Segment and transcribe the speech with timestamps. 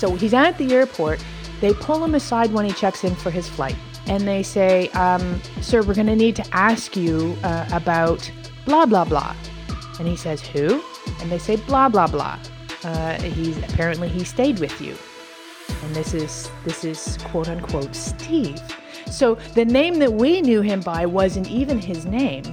[0.00, 1.22] So he's at the airport.
[1.60, 3.76] They pull him aside when he checks in for his flight.
[4.06, 8.30] And they say, um, Sir, we're going to need to ask you uh, about
[8.64, 9.36] blah, blah, blah.
[9.98, 10.82] And he says, Who?
[11.20, 12.38] And they say, Blah, blah, blah.
[12.82, 14.96] Uh, he's apparently he stayed with you.
[15.82, 18.58] And this is this is quote unquote Steve.
[19.10, 22.44] So the name that we knew him by wasn't even his name.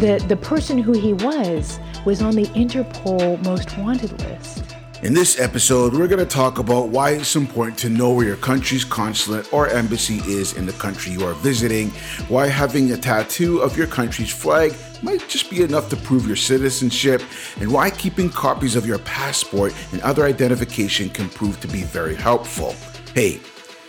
[0.00, 4.59] The the person who he was was on the Interpol most wanted list.
[5.02, 8.36] In this episode, we're going to talk about why it's important to know where your
[8.36, 11.88] country's consulate or embassy is in the country you are visiting,
[12.28, 16.36] why having a tattoo of your country's flag might just be enough to prove your
[16.36, 17.22] citizenship,
[17.60, 22.14] and why keeping copies of your passport and other identification can prove to be very
[22.14, 22.74] helpful.
[23.14, 23.40] Hey,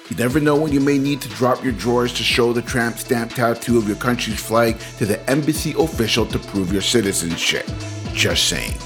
[0.10, 2.98] you never know when you may need to drop your drawers to show the tramp
[2.98, 7.70] stamp tattoo of your country's flag to the embassy official to prove your citizenship.
[8.14, 8.78] Just saying.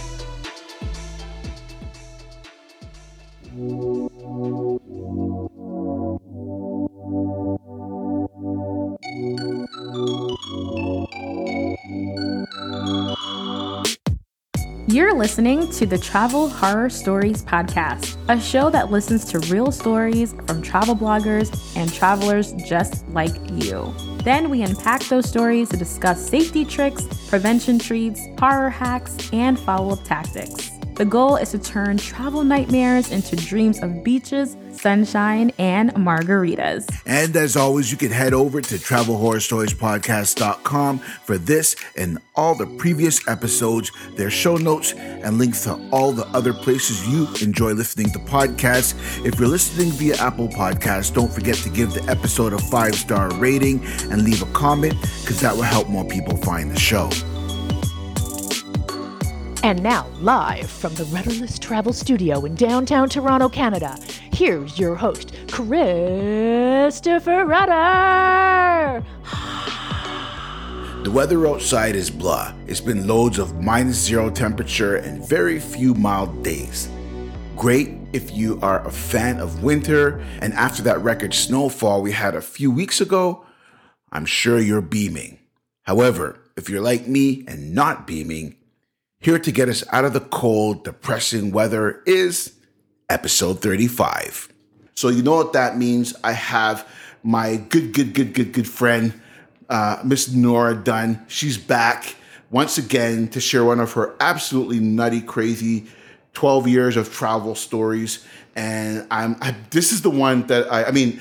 [14.96, 20.34] You're listening to the Travel Horror Stories Podcast, a show that listens to real stories
[20.48, 23.94] from travel bloggers and travelers just like you.
[24.24, 29.92] Then we unpack those stories to discuss safety tricks, prevention treats, horror hacks, and follow
[29.92, 30.72] up tactics.
[30.96, 36.90] The goal is to turn travel nightmares into dreams of beaches, sunshine, and margaritas.
[37.06, 43.28] And as always, you can head over to travelhorrorstoriespodcast.com for this and all the previous
[43.28, 48.20] episodes, their show notes, and links to all the other places you enjoy listening to
[48.20, 48.96] podcasts.
[49.26, 53.34] If you're listening via Apple Podcasts, don't forget to give the episode a five star
[53.34, 57.10] rating and leave a comment because that will help more people find the show.
[59.66, 63.98] And now, live from the Rudderless Travel Studio in downtown Toronto, Canada,
[64.32, 69.04] here's your host, Christopher Rudder.
[71.02, 72.54] The weather outside is blah.
[72.68, 76.88] It's been loads of minus zero temperature and very few mild days.
[77.56, 82.36] Great if you are a fan of winter, and after that record snowfall we had
[82.36, 83.44] a few weeks ago,
[84.12, 85.40] I'm sure you're beaming.
[85.86, 88.58] However, if you're like me and not beaming,
[89.26, 92.54] here to get us out of the cold, depressing weather is
[93.10, 94.50] episode 35.
[94.94, 96.14] So, you know what that means?
[96.24, 96.88] I have
[97.24, 99.20] my good, good, good, good, good friend,
[99.68, 101.26] uh, Miss Nora Dunn.
[101.28, 102.16] She's back
[102.52, 105.88] once again to share one of her absolutely nutty, crazy
[106.34, 108.24] 12 years of travel stories.
[108.56, 111.20] And I'm, I, this is the one that I, I mean,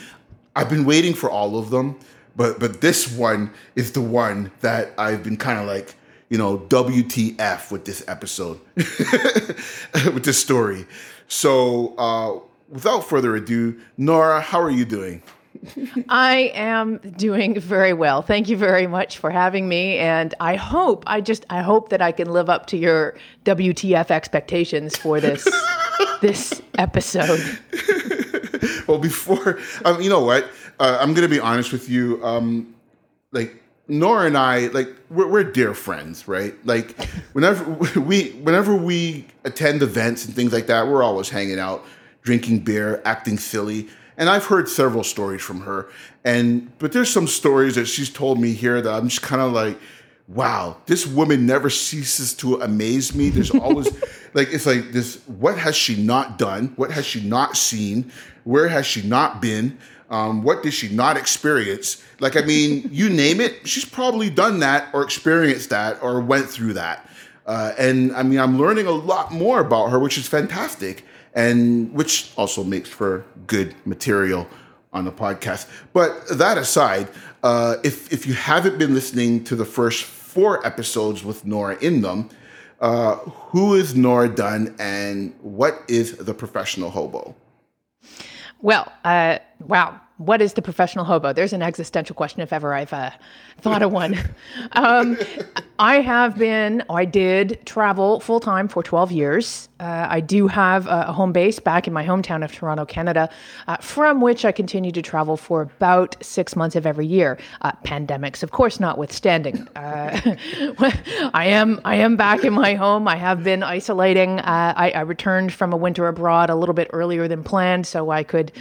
[0.54, 1.98] I've been waiting for all of them,
[2.36, 5.94] but, but this one is the one that I've been kind of like,
[6.34, 10.84] you know, WTF with this episode, with this story.
[11.28, 15.22] So, uh, without further ado, Nora, how are you doing?
[16.08, 18.20] I am doing very well.
[18.20, 19.98] Thank you very much for having me.
[19.98, 24.10] And I hope, I just, I hope that I can live up to your WTF
[24.10, 25.46] expectations for this,
[26.20, 27.60] this episode.
[28.88, 30.50] well, before, um, you know what?
[30.80, 32.20] Uh, I'm going to be honest with you.
[32.24, 32.74] Um,
[33.30, 36.54] like, Nora and I, like, we're, we're, dear friends, right?
[36.66, 36.98] Like,
[37.32, 37.64] whenever
[38.00, 41.84] we, whenever we attend events and things like that, we're always hanging out,
[42.22, 43.88] drinking beer, acting silly.
[44.16, 45.88] And I've heard several stories from her,
[46.22, 49.52] and but there's some stories that she's told me here that I'm just kind of
[49.52, 49.76] like,
[50.28, 53.28] wow, this woman never ceases to amaze me.
[53.30, 53.90] There's always
[54.34, 55.16] like it's like this.
[55.26, 56.72] What has she not done?
[56.76, 58.12] What has she not seen?
[58.44, 59.78] Where has she not been?
[60.10, 62.02] Um, what did she not experience?
[62.20, 66.48] Like, I mean, you name it, she's probably done that or experienced that or went
[66.48, 67.08] through that.
[67.46, 71.04] Uh, and I mean, I'm learning a lot more about her, which is fantastic,
[71.34, 74.48] and which also makes for good material
[74.92, 75.68] on the podcast.
[75.92, 77.08] But that aside,
[77.42, 82.00] uh, if if you haven't been listening to the first four episodes with Nora in
[82.00, 82.30] them,
[82.80, 87.34] uh, who is Nora Dunn, and what is the professional hobo?
[88.62, 88.90] Well,
[89.60, 90.00] wow.
[90.18, 91.32] What is the professional hobo?
[91.32, 93.10] There's an existential question if ever I've uh,
[93.60, 94.16] thought of one.
[94.72, 95.18] Um,
[95.78, 99.68] I have been, I did travel full time for 12 years.
[99.78, 103.28] Uh, I do have a, home base back in my hometown of Toronto, Canada,
[103.68, 107.38] uh, from which I continue to travel for about six months of every year.
[107.60, 109.68] Uh, pandemics, of course, notwithstanding.
[109.76, 110.36] Uh,
[111.34, 113.06] I am I am back in my home.
[113.06, 114.40] I have been isolating.
[114.40, 118.10] Uh, I, I returned from a winter abroad a little bit earlier than planned, so
[118.10, 118.52] I could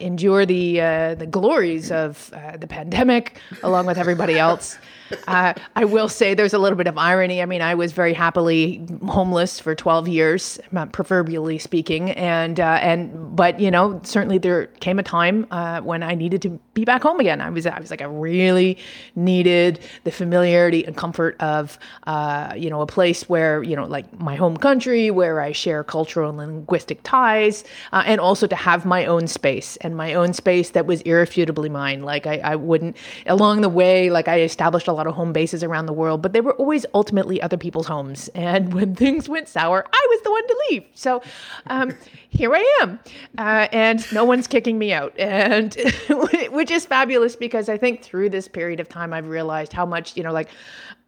[0.00, 4.78] endure the uh, the glories of uh, the pandemic along with everybody else.
[5.26, 7.42] Uh, I will say there's a little bit of irony.
[7.42, 12.78] I mean, I was very happily homeless for 12 years, uh, proverbially speaking, and uh,
[12.80, 16.84] and but you know, certainly there came a time uh, when I needed to be
[16.84, 17.40] back home again.
[17.40, 18.78] I was I was like I really
[19.14, 24.18] needed the familiarity and comfort of uh, you know a place where you know like
[24.18, 28.84] my home country where I share cultural and linguistic ties, uh, and also to have
[28.84, 32.02] my own space and my own space that was irrefutably mine.
[32.02, 35.62] Like I, I wouldn't along the way, like I established a lot of home bases
[35.62, 38.28] around the world, but they were always ultimately other people's homes.
[38.42, 40.84] And when things went sour, I was the one to leave.
[40.94, 41.22] So
[41.68, 41.94] um,
[42.28, 42.98] here I am,
[43.38, 45.74] uh, and no one's kicking me out, and
[46.50, 50.16] which is fabulous because I think through this period of time I've realized how much
[50.16, 50.48] you know, like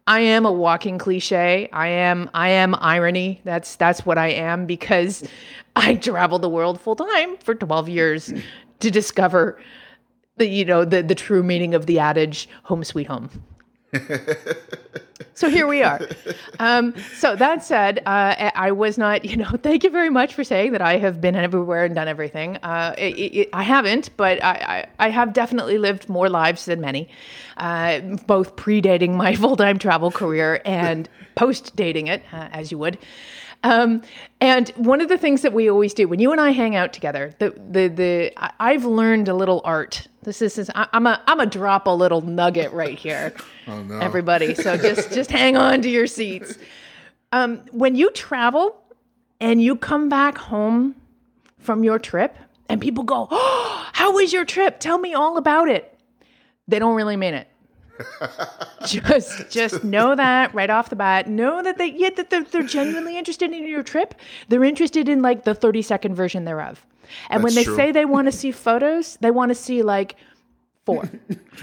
[0.07, 1.67] I am a walking cliche.
[1.73, 3.41] I am I am irony.
[3.43, 5.27] That's that's what I am because
[5.75, 8.33] I traveled the world full time for 12 years
[8.81, 9.59] to discover
[10.37, 13.29] the you know the the true meaning of the adage home sweet home.
[15.33, 16.01] so here we are.
[16.59, 20.43] Um, so that said, uh, I was not, you know, thank you very much for
[20.43, 22.57] saying that I have been everywhere and done everything.
[22.57, 26.81] Uh, it, it, I haven't, but I, I, I, have definitely lived more lives than
[26.81, 27.09] many,
[27.57, 32.77] uh, both predating my full time travel career and post dating it, uh, as you
[32.77, 32.97] would.
[33.65, 34.03] Um,
[34.41, 36.93] and one of the things that we always do when you and I hang out
[36.93, 40.07] together, the the the I've learned a little art.
[40.21, 43.33] This is, is I'm a I'm a drop a little nugget right here,
[43.67, 43.97] oh, no.
[43.97, 44.53] everybody.
[44.53, 46.59] So just just hang on to your seats.
[47.31, 48.79] Um, when you travel
[49.41, 50.95] and you come back home
[51.57, 52.37] from your trip,
[52.69, 54.79] and people go, "Oh, how was your trip?
[54.79, 55.91] Tell me all about it."
[56.67, 57.47] They don't really mean it
[58.85, 61.27] just just know that right off the bat.
[61.27, 64.15] Know that they yeah that they're, they're genuinely interested in your trip.
[64.49, 66.85] They're interested in like the 30 second version thereof.
[67.29, 67.75] And That's when they true.
[67.75, 70.15] say they want to see photos, they want to see like
[70.85, 71.09] four.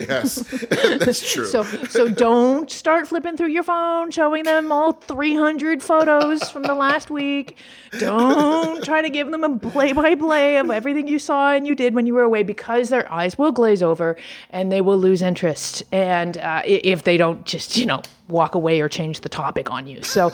[0.00, 0.40] yes,
[0.98, 1.46] that's true.
[1.46, 6.74] So, so don't start flipping through your phone, showing them all 300 photos from the
[6.74, 7.56] last week.
[7.98, 11.76] Don't try to give them a play by play of everything you saw and you
[11.76, 14.16] did when you were away because their eyes will glaze over
[14.50, 15.84] and they will lose interest.
[15.92, 19.86] And uh, if they don't just, you know, walk away or change the topic on
[19.86, 20.02] you.
[20.02, 20.32] So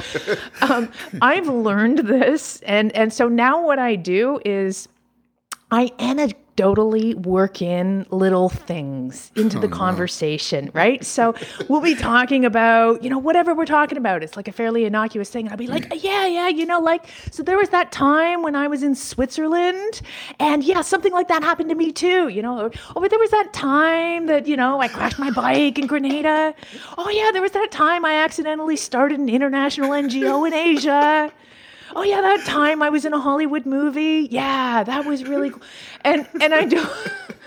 [0.62, 2.60] um, I've learned this.
[2.62, 4.88] And, and so now what I do is
[5.70, 5.92] I
[6.60, 10.70] anecdotally work in little things into oh, the conversation, no.
[10.74, 11.04] right?
[11.04, 11.34] So
[11.68, 14.22] we'll be talking about, you know, whatever we're talking about.
[14.22, 15.46] It's like a fairly innocuous thing.
[15.46, 18.54] And I'll be like, yeah, yeah, you know, like, so there was that time when
[18.54, 20.00] I was in Switzerland
[20.38, 22.70] and yeah, something like that happened to me too, you know.
[22.94, 26.54] Oh, but there was that time that, you know, I crashed my bike in Grenada.
[26.98, 31.32] Oh, yeah, there was that time I accidentally started an international NGO in Asia
[31.94, 34.28] oh yeah, that time I was in a Hollywood movie.
[34.30, 35.62] Yeah, that was really cool.
[36.02, 36.90] And and I don't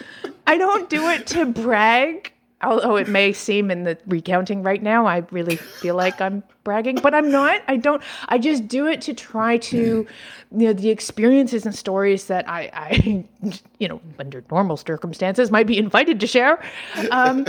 [0.47, 2.31] I don't do it to brag.
[2.61, 6.95] Although it may seem in the recounting right now, I really feel like I'm bragging,
[6.95, 7.61] but I'm not.
[7.67, 8.01] I don't.
[8.29, 10.07] I just do it to try to, you
[10.51, 13.25] know, the experiences and stories that I, I
[13.79, 16.63] you know, under normal circumstances might be invited to share.
[17.11, 17.45] Um,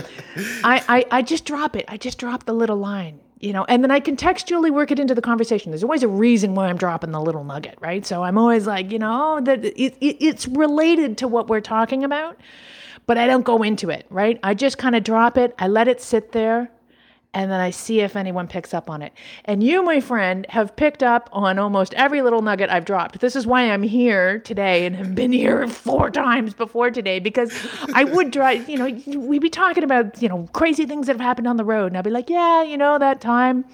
[0.65, 1.85] I, I, I just drop it.
[1.87, 5.15] I just drop the little line you know, and then I contextually work it into
[5.15, 5.71] the conversation.
[5.71, 8.07] There's always a reason why I'm dropping the little nugget, right?
[8.07, 11.61] So I'm always like, you know, oh, that it, it, it's related to what we're
[11.61, 12.39] talking about,
[13.07, 14.39] but I don't go into it, right?
[14.43, 15.55] I just kind of drop it.
[15.59, 16.71] I let it sit there
[17.35, 19.13] and then I see if anyone picks up on it.
[19.45, 23.21] And you, my friend, have picked up on almost every little nugget I've dropped.
[23.21, 27.53] This is why I'm here today and have been here four times before today because
[27.93, 31.21] I would drive, you know, we'd be talking about, you know, crazy things that have
[31.21, 31.87] happened on the road.
[31.87, 33.65] And I'd be like, yeah, you know, that time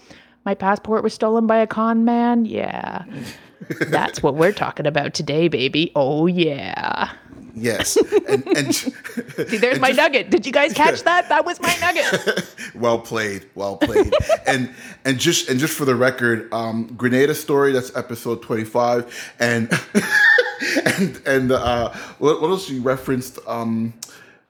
[0.44, 2.46] my passport was stolen by a con man.
[2.46, 3.04] Yeah.
[3.88, 5.92] That's what we're talking about today, baby.
[5.94, 7.12] Oh, yeah.
[7.54, 7.96] Yes.
[7.96, 10.30] And, and See, there's and my just, nugget.
[10.30, 11.28] Did you guys catch that?
[11.28, 12.54] That was my nugget.
[12.74, 13.46] well played.
[13.54, 14.12] Well played.
[14.46, 14.72] and
[15.04, 17.72] and just and just for the record, um, Grenada story.
[17.72, 19.34] That's episode 25.
[19.40, 19.70] And
[20.98, 23.38] and and uh, what, what else you referenced?
[23.46, 23.94] Um,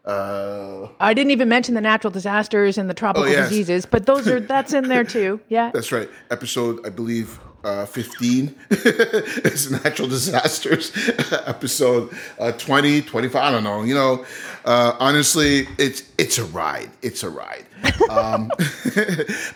[0.05, 3.49] uh, I didn't even mention the natural disasters and the tropical oh, yes.
[3.49, 5.41] diseases, but those are that's in there too.
[5.49, 6.09] Yeah, that's right.
[6.31, 10.93] Episode, I believe, uh, 15 is natural disasters.
[11.47, 14.25] Episode uh, 20 25 i don't know you know.
[14.65, 17.67] Uh, honestly it's it's a ride it's a ride.
[18.11, 18.51] Um,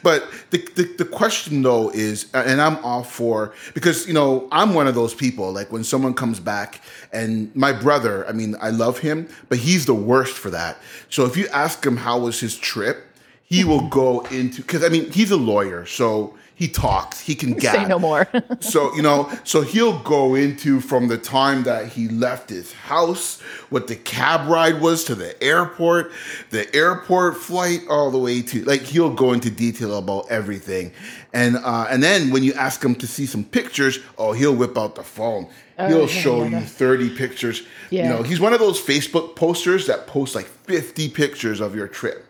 [0.03, 4.75] but the, the, the question though is and i'm all for because you know i'm
[4.75, 6.81] one of those people like when someone comes back
[7.13, 10.79] and my brother i mean i love him but he's the worst for that.
[11.11, 13.05] So if you ask him how was his trip
[13.45, 17.55] he will go into because I mean he's a lawyer, so he talks, he can
[17.55, 17.75] gab.
[17.83, 18.29] Say no more.
[18.61, 23.41] so you know, so he'll go into from the time that he left his house,
[23.71, 26.13] what the cab ride was to the airport,
[26.51, 30.93] the airport flight, all the way to like he'll go into detail about everything,
[31.33, 34.79] and uh, and then when you ask him to see some pictures, oh, he'll whip
[34.79, 35.49] out the phone.
[35.77, 37.67] he'll yeah, show you thirty pictures.
[37.91, 38.05] Yeah.
[38.05, 41.89] You know, he's one of those Facebook posters that post like fifty pictures of your
[41.89, 42.27] trip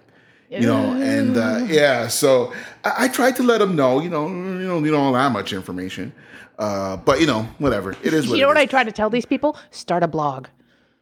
[0.61, 2.53] you know and uh, yeah so
[2.85, 5.33] I, I tried to let him know you know you know you don't have that
[5.33, 6.13] much information
[6.59, 9.11] uh, but you know whatever it is what you know what I try to tell
[9.11, 9.57] these people?
[9.71, 10.47] Start a blog.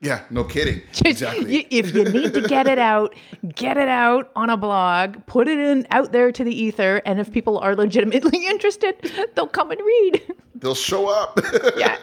[0.03, 3.15] Yeah no kidding exactly if you need to get it out,
[3.55, 7.19] get it out on a blog, put it in out there to the ether, and
[7.21, 8.95] if people are legitimately interested,
[9.35, 10.23] they'll come and read.
[10.57, 11.41] they'll show up
[11.77, 11.97] Yeah.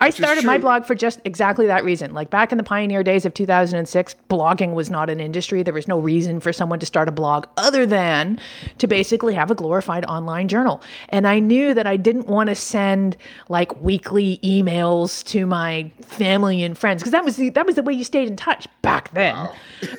[0.00, 2.12] I Which started my blog for just exactly that reason.
[2.12, 5.62] Like back in the pioneer days of 2006, blogging was not an industry.
[5.62, 8.40] There was no reason for someone to start a blog other than
[8.78, 10.82] to basically have a glorified online journal.
[11.10, 13.16] And I knew that I didn't want to send
[13.48, 17.82] like weekly emails to my family and friends because that was the that was the
[17.82, 19.34] way you stayed in touch back then.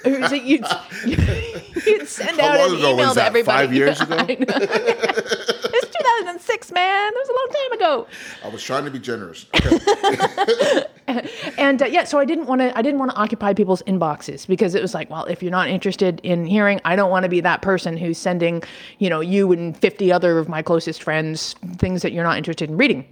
[0.04, 0.66] Was that you'd,
[1.86, 3.68] you'd send How out long an ago email was to everybody.
[3.68, 4.26] Five years ago?
[5.78, 7.12] It's 2006, man.
[7.14, 8.08] That was a long time ago.
[8.46, 11.30] i was trying to be generous okay.
[11.58, 14.48] and uh, yeah so i didn't want to i didn't want to occupy people's inboxes
[14.48, 17.30] because it was like well if you're not interested in hearing i don't want to
[17.30, 18.64] be that person who's sending
[19.00, 22.70] you know you and 50 other of my closest friends things that you're not interested
[22.70, 23.06] in reading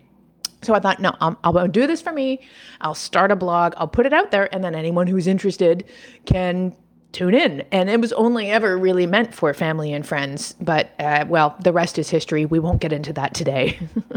[0.64, 2.42] so I thought, no, I'll do this for me.
[2.82, 3.74] I'll start a blog.
[3.78, 5.86] I'll put it out there, and then anyone who's interested
[6.26, 6.76] can
[7.14, 7.64] tune in.
[7.72, 10.56] And it was only ever really meant for family and friends.
[10.60, 12.46] But uh, well, the rest is history.
[12.46, 13.80] We won't get into that today.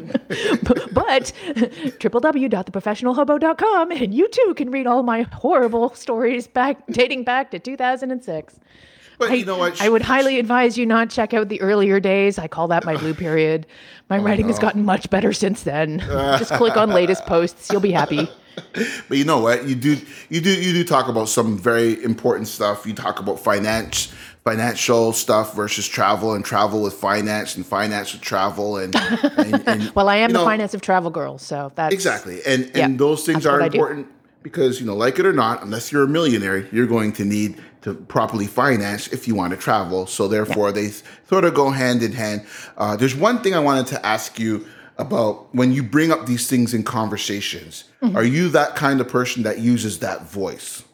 [0.63, 7.51] but but www.theprofessionalhobo.com, and you too can read all my horrible stories back dating back
[7.53, 8.61] to 2006.
[9.19, 12.01] But I, you know what I would highly advise you not check out the earlier
[12.01, 12.39] days.
[12.39, 13.67] I call that my blue period.
[14.09, 16.01] My oh writing has gotten much better since then.
[16.39, 17.71] Just click on latest posts.
[17.71, 18.29] You'll be happy.
[19.09, 19.69] But you know what?
[19.69, 22.87] You do you do you do talk about some very important stuff.
[22.87, 28.23] You talk about finance financial stuff versus travel and travel with finance and finance with
[28.23, 31.93] travel and, and, and Well, I am the know, finance of travel girl, so that's
[31.93, 32.41] Exactly.
[32.47, 34.07] And and Yeah, those things are important
[34.47, 37.61] because, you know, like it or not, unless you're a millionaire, you're going to need
[37.83, 40.07] to properly finance if you want to travel.
[40.07, 40.91] So therefore they
[41.29, 42.47] sort of go hand in hand.
[42.77, 44.65] Uh, there's one thing I wanted to ask you
[44.99, 47.85] about when you bring up these things in conversations.
[48.01, 48.17] Mm-hmm.
[48.17, 50.85] Are you that kind of person that uses that voice?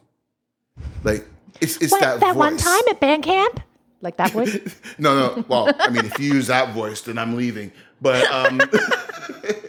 [1.04, 1.26] Like
[1.60, 2.14] it's, it's that, voice.
[2.14, 3.60] Is that one time at band camp,
[4.00, 4.56] like that voice.
[4.98, 5.44] No, no.
[5.46, 7.70] Well, I mean, if you use that voice, then I'm leaving.
[8.00, 8.62] But um,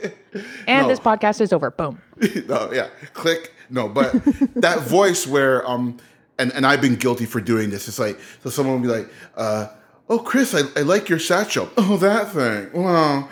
[0.67, 0.87] and No.
[0.87, 1.71] this podcast is over.
[1.71, 2.01] Boom.
[2.47, 3.53] no, yeah, click.
[3.69, 4.11] No, but
[4.55, 5.97] that voice where um,
[6.37, 7.87] and and I've been guilty for doing this.
[7.87, 9.67] It's like so someone will be like, uh,
[10.09, 12.69] "Oh, Chris, I, I like your satchel." Oh, that thing.
[12.81, 13.29] Well,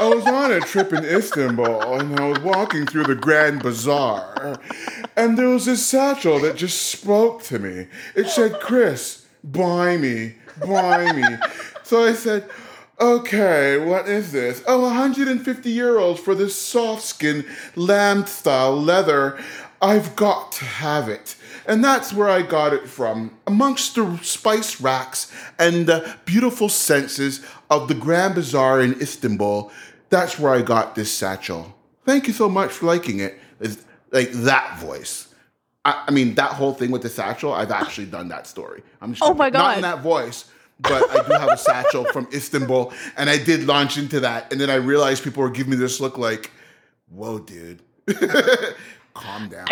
[0.00, 4.58] I was on a trip in Istanbul and I was walking through the Grand Bazaar,
[5.16, 7.86] and there was this satchel that just spoke to me.
[8.14, 11.24] It said, "Chris, buy me, buy me."
[11.84, 12.48] So I said.
[12.98, 14.62] Okay, what is this?
[14.66, 19.38] Oh, 150 euros for this soft skin lamb style leather.
[19.82, 21.36] I've got to have it.
[21.66, 23.36] And that's where I got it from.
[23.46, 29.70] Amongst the spice racks and the beautiful senses of the Grand Bazaar in Istanbul,
[30.08, 31.74] that's where I got this satchel.
[32.06, 33.38] Thank you so much for liking it.
[33.60, 35.28] It's like that voice.
[35.84, 38.82] I, I mean, that whole thing with the satchel, I've actually done that story.
[39.02, 39.96] I'm just Oh my put- Not in God.
[39.98, 40.46] that voice,
[40.80, 44.60] but I do have a satchel from Istanbul, and I did launch into that, and
[44.60, 46.50] then I realized people were giving me this look like,
[47.08, 47.82] "Whoa, dude,
[49.14, 49.66] calm down."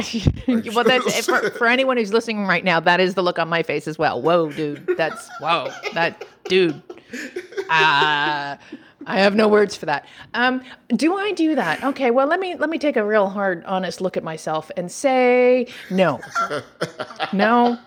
[0.74, 2.80] well, that's for, for anyone who's listening right now.
[2.80, 4.20] That is the look on my face as well.
[4.20, 4.86] Whoa, dude.
[4.96, 5.70] That's whoa.
[5.92, 6.82] That dude.
[7.68, 8.58] Ah.
[9.06, 10.06] I have no words for that.
[10.32, 11.84] Um, do I do that?
[11.84, 14.90] Okay, well let me let me take a real hard, honest look at myself and
[14.90, 16.20] say no,
[17.32, 17.78] no,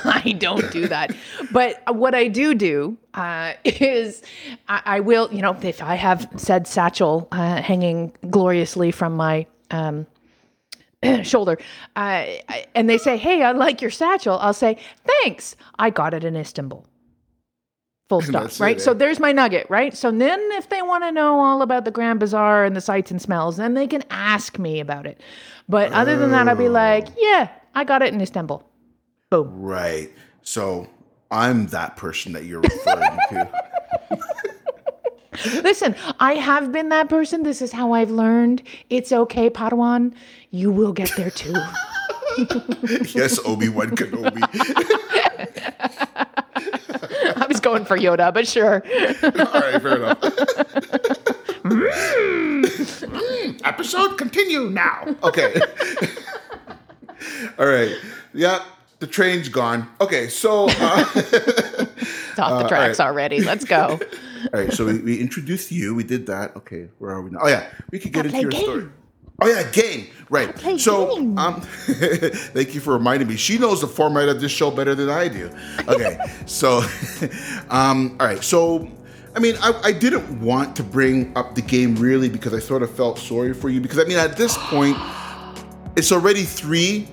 [0.04, 1.14] I don't do that.
[1.50, 4.22] But what I do do uh, is
[4.68, 9.46] I, I will, you know, if I have said satchel uh, hanging gloriously from my
[9.70, 10.06] um,
[11.22, 11.58] shoulder,
[11.96, 12.26] uh,
[12.74, 16.36] and they say, "Hey, I like your satchel," I'll say, "Thanks, I got it in
[16.36, 16.86] Istanbul."
[18.08, 18.60] Full stop.
[18.60, 18.76] Right.
[18.76, 19.66] it, so there's my nugget.
[19.68, 19.96] Right.
[19.96, 23.10] So then, if they want to know all about the Grand Bazaar and the sights
[23.10, 25.20] and smells, then they can ask me about it.
[25.68, 28.64] But other than that, I'll be like, "Yeah, I got it in Istanbul."
[29.32, 29.62] Boom.
[29.62, 30.10] right.
[30.42, 30.86] So
[31.30, 33.48] I'm that person that you're referring to.
[35.62, 37.42] Listen, I have been that person.
[37.42, 38.62] This is how I've learned.
[38.90, 40.12] It's okay, Padawan.
[40.50, 41.54] You will get there too.
[43.14, 44.42] yes, Obi Wan Kenobi.
[47.34, 48.82] I was going for Yoda, but sure.
[49.22, 50.20] All right, fair enough.
[51.62, 55.16] Mm, episode continue now.
[55.22, 55.54] Okay.
[57.58, 57.96] All right.
[58.34, 58.62] Yeah,
[59.02, 59.88] the train's gone.
[60.00, 63.06] Okay, so uh, It's off the tracks right.
[63.08, 63.40] already.
[63.40, 63.98] Let's go.
[64.54, 65.92] all right, so we, we introduced you.
[65.92, 66.54] We did that.
[66.54, 67.40] Okay, where are we now?
[67.42, 68.62] Oh yeah, we could get into your game.
[68.62, 68.88] story.
[69.40, 70.06] Oh yeah, game.
[70.30, 70.56] Right.
[70.78, 71.36] so game.
[71.36, 71.60] um
[72.54, 73.34] thank you for reminding me.
[73.34, 75.50] She knows the format of this show better than I do.
[75.88, 76.16] Okay.
[76.46, 76.82] so
[77.68, 78.44] um all right.
[78.44, 78.88] So
[79.34, 82.84] I mean, I, I didn't want to bring up the game really because I sort
[82.84, 84.96] of felt sorry for you because I mean at this point
[85.96, 87.08] it's already three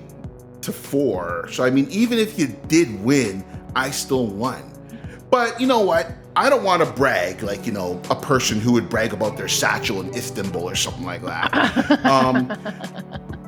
[0.62, 1.48] to four.
[1.50, 4.62] So I mean, even if you did win, I still won.
[5.30, 6.12] But you know what?
[6.36, 9.48] I don't want to brag like you know a person who would brag about their
[9.48, 12.04] satchel in Istanbul or something like that.
[12.04, 12.46] um,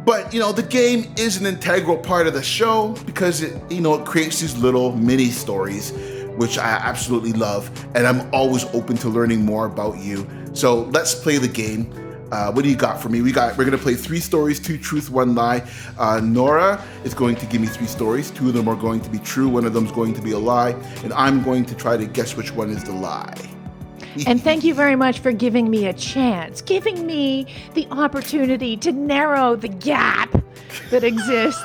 [0.05, 3.81] but you know, the game is an integral part of the show because it you
[3.81, 5.93] know it creates these little mini stories,
[6.37, 10.29] which I absolutely love, and I'm always open to learning more about you.
[10.53, 11.91] So let's play the game.
[12.33, 13.21] Uh, what do you got for me?
[13.21, 13.59] We got.
[13.59, 15.63] We're gonna play three stories, two truth, one lie.
[15.99, 18.31] Uh, Nora is going to give me three stories.
[18.31, 19.51] Two of them are going to be true.
[19.51, 20.71] One of them is going to be a lie,
[21.05, 23.35] and I'm going to try to guess which one is the lie.
[24.27, 28.93] And thank you very much for giving me a chance, giving me the opportunity to
[28.93, 30.31] narrow the gap
[30.91, 31.63] that exists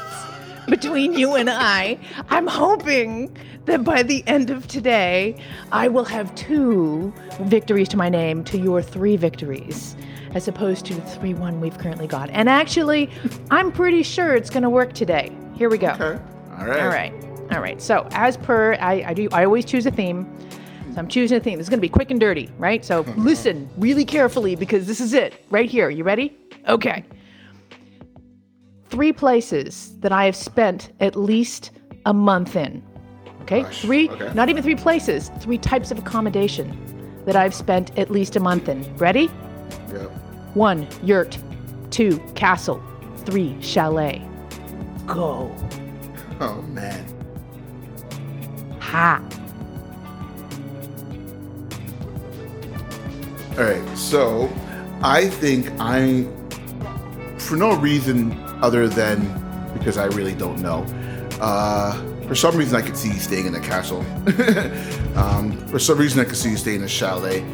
[0.68, 1.98] between you and I.
[2.30, 5.36] I'm hoping that by the end of today,
[5.72, 9.96] I will have two victories to my name to your three victories,
[10.38, 12.30] as opposed to the 3 1 we've currently got.
[12.30, 13.10] And actually,
[13.50, 15.36] I'm pretty sure it's going to work today.
[15.56, 15.90] Here we go.
[15.90, 16.22] Okay.
[16.60, 16.80] All right.
[16.80, 17.14] All right.
[17.52, 17.82] All right.
[17.82, 19.28] So as per, I, I do.
[19.32, 20.32] I always choose a theme.
[20.94, 21.58] So I'm choosing a theme.
[21.58, 22.86] This is going to be quick and dirty, right?
[22.86, 25.90] So listen really carefully because this is it right here.
[25.90, 26.38] You ready?
[26.68, 27.04] Okay.
[28.90, 31.72] Three places that I have spent at least
[32.06, 32.84] a month in.
[33.42, 33.64] Okay.
[33.64, 34.08] Gosh, Three.
[34.10, 34.32] okay.
[34.36, 35.32] Not even three places.
[35.40, 36.68] Three types of accommodation
[37.26, 38.96] that I've spent at least a month in.
[38.98, 39.32] Ready?
[39.92, 40.12] Yep.
[40.58, 41.38] One, yurt.
[41.92, 42.82] Two, castle.
[43.18, 44.28] Three, chalet.
[45.06, 45.56] Go.
[46.40, 47.06] Oh man.
[48.80, 49.22] Ha.
[53.52, 54.52] All right, so
[55.04, 56.26] I think I,
[57.38, 58.32] for no reason
[58.64, 59.20] other than
[59.78, 60.88] because I really don't know,
[61.40, 61.94] uh,
[62.28, 64.00] for some reason I could see you staying in a castle.
[65.16, 67.46] um, for some reason I could see you staying in a chalet.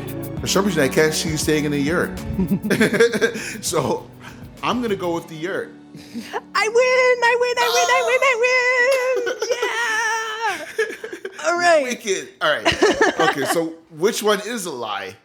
[0.44, 2.20] For some reason I can't see you staying in a yurt.
[3.62, 4.06] so
[4.62, 5.72] I'm gonna go with the yurt.
[6.54, 7.16] I win!
[7.24, 7.56] I win!
[7.60, 7.88] I win!
[7.88, 8.20] I win!
[8.20, 8.36] I
[9.72, 10.66] ah!
[10.68, 10.90] win!
[11.40, 11.48] Yeah!
[11.48, 11.84] All right.
[11.84, 12.28] Wicked.
[12.42, 12.68] All right.
[13.22, 15.16] Okay, so which one is a lie?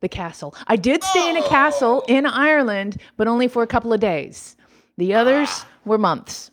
[0.00, 0.56] The castle.
[0.66, 1.48] I did stay in a oh!
[1.48, 4.56] castle in Ireland, but only for a couple of days.
[4.96, 5.68] The others ah!
[5.84, 6.50] were months.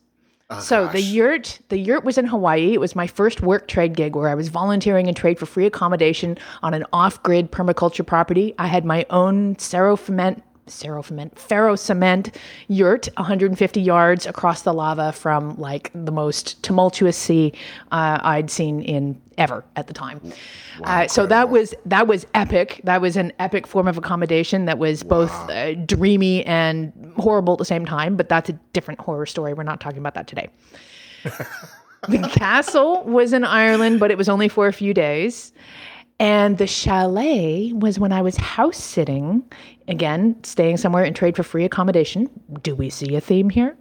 [0.52, 2.74] Oh, so the yurt, the yurt was in Hawaii.
[2.74, 5.66] It was my first work trade gig where I was volunteering and trade for free
[5.66, 8.54] accommodation on an off-grid permaculture property.
[8.60, 15.92] I had my own ferro-cement, ferro-cement, ferro-cement yurt, 150 yards across the lava from like
[15.94, 17.54] the most tumultuous sea
[17.92, 20.22] uh, I'd seen in ever at the time.
[20.84, 22.82] uh, so that was that was epic.
[22.84, 27.60] That was an epic form of accommodation that was both uh, dreamy and horrible at
[27.60, 28.16] the same time.
[28.16, 29.54] But that's a different horror story.
[29.54, 30.50] We're not talking about that today.
[32.10, 35.54] the castle was in Ireland, but it was only for a few days.
[36.20, 39.44] And the chalet was when I was house sitting,
[39.88, 42.30] again, staying somewhere in trade for free accommodation.
[42.64, 43.78] Do we see a theme here?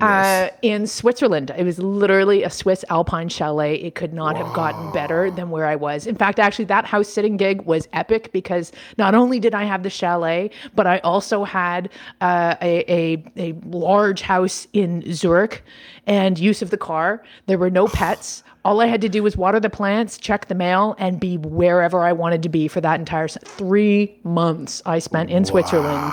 [0.00, 1.52] Uh, in Switzerland.
[1.56, 3.76] It was literally a Swiss alpine chalet.
[3.76, 6.06] It could not have gotten better than where I was.
[6.06, 9.82] In fact, actually, that house sitting gig was epic because not only did I have
[9.82, 15.64] the chalet, but I also had uh, a, a, a large house in Zurich
[16.06, 17.22] and use of the car.
[17.46, 18.42] There were no pets.
[18.64, 22.00] All I had to do was water the plants, check the mail, and be wherever
[22.00, 26.12] I wanted to be for that entire three months I spent in Switzerland.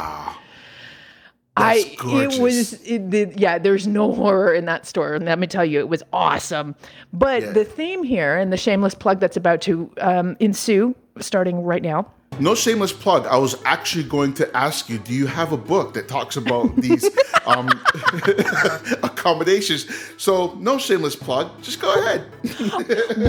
[1.58, 2.36] I gorgeous.
[2.38, 3.58] it was it, the, yeah.
[3.58, 6.76] There's no horror in that store, and let me tell you, it was awesome.
[7.14, 7.52] But Yeah.
[7.54, 12.12] the theme here and the shameless plug that's about to um, ensue, starting right now.
[12.38, 13.26] No shameless plug.
[13.28, 16.76] I was actually going to ask you, do you have a book that talks about
[16.82, 17.10] these
[17.46, 17.70] um,
[19.04, 19.88] accommodations?
[20.18, 21.50] So, no shameless plug.
[21.62, 22.24] Just go ahead.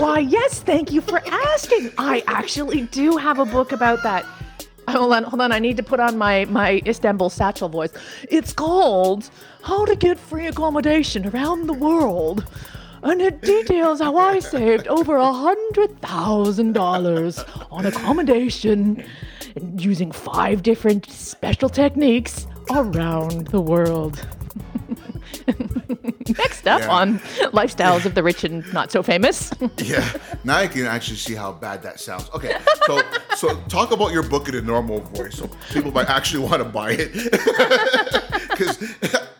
[0.01, 1.91] Why, yes, thank you for asking.
[1.97, 4.25] I actually do have a book about that.
[4.89, 5.51] Hold on, hold on.
[5.51, 7.91] I need to put on my my Istanbul satchel voice.
[8.29, 9.29] It's called
[9.63, 12.45] "How to Get Free Accommodation Around the World,"
[13.03, 19.03] and it details how I saved over a hundred thousand dollars on accommodation
[19.77, 24.25] using five different special techniques around the world.
[26.37, 26.89] Next up Yeah.
[26.89, 27.19] on
[27.53, 29.51] lifestyles of the rich and not so famous.
[29.77, 30.03] Yeah.
[30.43, 32.29] now I can actually see how bad that sounds.
[32.33, 33.01] Okay, so
[33.35, 36.69] so talk about your book in a normal voice, so people might actually want to
[36.69, 37.11] buy it.
[38.57, 38.77] Because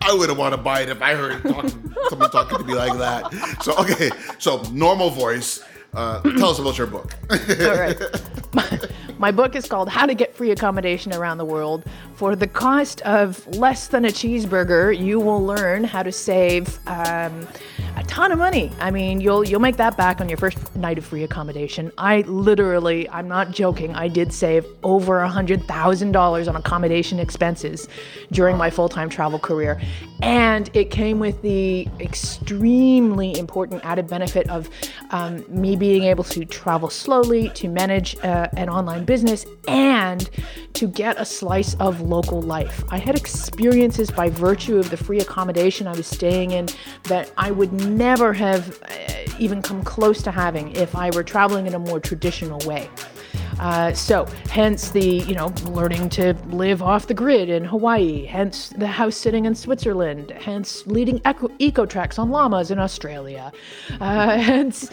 [0.01, 2.95] I wouldn't want to buy it if I heard talking, someone talking to me like
[2.99, 3.31] that.
[3.63, 5.63] So okay, so normal voice.
[5.93, 7.13] Uh, tell us about your book.
[7.31, 7.97] All right.
[8.53, 8.79] My,
[9.17, 11.85] my book is called How to Get Free Accommodation Around the World.
[12.15, 17.47] For the cost of less than a cheeseburger, you will learn how to save um,
[17.97, 18.71] a ton of money.
[18.79, 21.91] I mean, you'll you'll make that back on your first night of free accommodation.
[21.97, 27.19] I literally, I'm not joking, I did save over a hundred thousand dollars on accommodation
[27.19, 27.87] expenses
[28.31, 29.81] during my full-time travel career,
[30.21, 34.69] and it came with the extremely important added benefit of
[35.09, 40.29] um, me being able to travel slowly, to manage uh, an online business, and
[40.73, 42.83] to get a slice of local life.
[42.89, 46.67] I had experiences by virtue of the free accommodation I was staying in
[47.05, 51.67] that I would never have uh, even come close to having if I were traveling
[51.67, 52.89] in a more traditional way.
[53.59, 58.25] Uh, so, hence the you know learning to live off the grid in Hawaii.
[58.25, 60.31] Hence the house sitting in Switzerland.
[60.31, 63.51] Hence leading eco, eco treks on llamas in Australia.
[63.99, 64.91] Uh, hence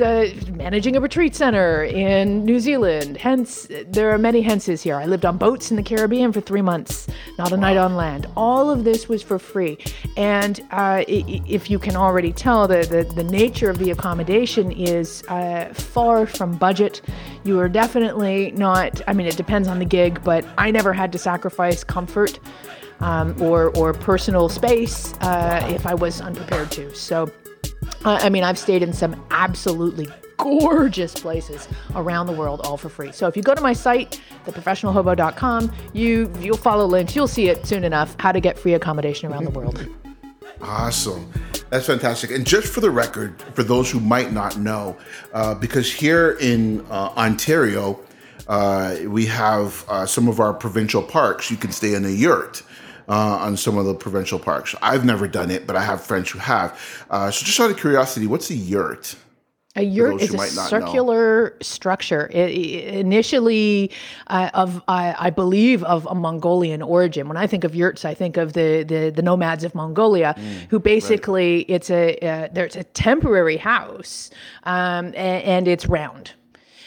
[0.00, 3.16] uh, managing a retreat center in New Zealand.
[3.16, 4.96] Hence there are many hences here.
[4.96, 7.06] I lived on boats in the Caribbean for three months,
[7.38, 8.26] not a night on land.
[8.36, 9.78] All of this was for free,
[10.16, 15.22] and uh, if you can already tell, the, the the nature of the accommodation is
[15.28, 17.02] uh, far from budget.
[17.44, 21.12] You are definitely not, I mean, it depends on the gig, but I never had
[21.12, 22.38] to sacrifice comfort
[23.00, 26.94] um, or, or personal space uh, if I was unprepared to.
[26.94, 27.30] So,
[28.04, 32.88] uh, I mean, I've stayed in some absolutely gorgeous places around the world all for
[32.88, 33.12] free.
[33.12, 37.66] So if you go to my site, theprofessionalhobo.com, you you'll follow links, you'll see it
[37.66, 39.86] soon enough how to get free accommodation around the world.
[40.60, 41.30] Awesome.
[41.70, 42.30] That's fantastic.
[42.30, 44.96] And just for the record, for those who might not know,
[45.32, 48.00] uh, because here in uh, Ontario,
[48.48, 51.50] uh, we have uh, some of our provincial parks.
[51.50, 52.62] You can stay in a yurt.
[53.10, 54.74] Uh, on some of the provincial parks.
[54.82, 56.78] I've never done it, but I have friends who have.
[57.08, 59.16] Uh, so, just out of curiosity, what's a yurt?
[59.76, 62.28] A yurt is a circular structure.
[62.32, 63.92] It, it initially,
[64.26, 67.28] uh, of I, I, believe, of a Mongolian origin.
[67.28, 70.70] When I think of yurts, I think of the the, the nomads of Mongolia, mm,
[70.70, 71.66] who basically right.
[71.68, 74.30] it's a uh, there's a temporary house,
[74.64, 76.32] um, and, and, it's round.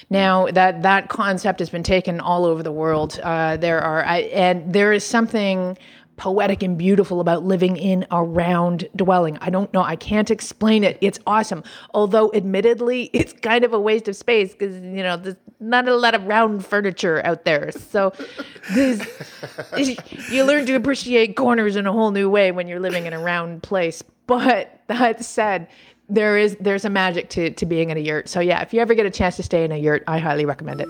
[0.10, 3.20] Now that that concept has been taken all over the world.
[3.22, 5.78] Uh, there are I, and there is something
[6.18, 9.38] poetic and beautiful about living in a round dwelling.
[9.42, 9.82] I don't know.
[9.82, 10.98] I can't explain it.
[11.02, 11.64] It's awesome.
[11.94, 15.96] Although, admittedly, it's kind of a waste of space because, you know, there's not a
[15.96, 17.72] lot of round furniture out there.
[17.72, 18.14] So
[18.76, 23.20] you learn to appreciate corners in a whole new way when you're living in a
[23.20, 24.04] round place.
[24.28, 25.68] But that said,
[26.10, 28.30] there is there's a magic to, to being in a yurt.
[28.30, 30.46] So yeah, if you ever get a chance to stay in a yurt, I highly
[30.46, 30.88] recommend it.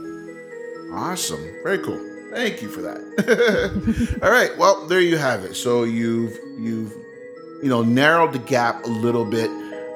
[0.93, 1.41] Awesome.
[1.63, 2.10] Very cool.
[2.31, 4.19] Thank you for that.
[4.23, 4.57] All right.
[4.57, 5.55] Well, there you have it.
[5.55, 6.93] So you've you've
[7.61, 9.49] you know narrowed the gap a little bit.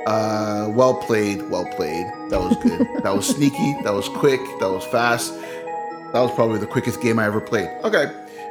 [0.05, 1.49] Uh, well played.
[1.49, 2.05] Well played.
[2.29, 2.87] That was good.
[3.03, 3.75] that was sneaky.
[3.83, 4.41] That was quick.
[4.59, 5.33] That was fast.
[5.33, 7.69] That was probably the quickest game I ever played.
[7.83, 8.05] Okay.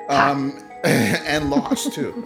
[0.09, 2.25] Um, and lost too.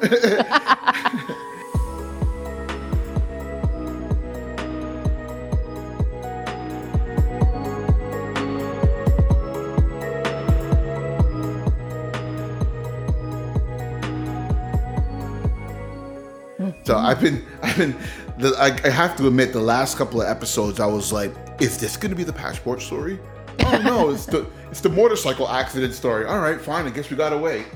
[16.88, 17.94] So I've been, I've been,
[18.38, 21.76] the, I, I, have to admit, the last couple of episodes, I was like, is
[21.76, 23.20] this going to be the passport story?
[23.66, 26.24] Oh no, it's the it's the motorcycle accident story.
[26.24, 26.86] All right, fine.
[26.86, 27.66] I guess we gotta wait.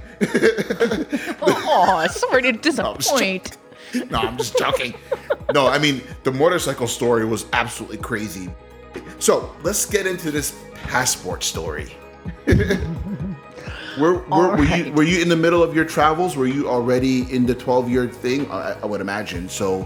[1.42, 3.58] oh, sorry to disappoint.
[3.92, 4.94] No, no, I'm just joking.
[5.52, 8.48] no, I mean the motorcycle story was absolutely crazy.
[9.18, 11.94] So let's get into this passport story.
[13.98, 16.36] Were, were, were you were you in the middle of your travels?
[16.36, 18.50] Were you already in the twelve year thing?
[18.50, 19.48] I, I, would imagine.
[19.48, 19.82] So,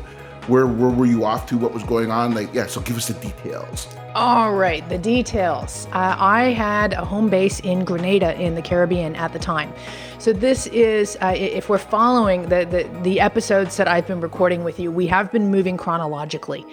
[0.46, 1.58] where, where were you off to?
[1.58, 2.34] What was going on?
[2.34, 2.66] Like, yeah.
[2.66, 3.88] So, give us the details.
[4.14, 5.86] All right, the details.
[5.92, 9.72] Uh, I had a home base in Grenada in the Caribbean at the time.
[10.18, 14.64] So this is, uh, if we're following the, the, the episodes that I've been recording
[14.64, 16.64] with you, we have been moving chronologically,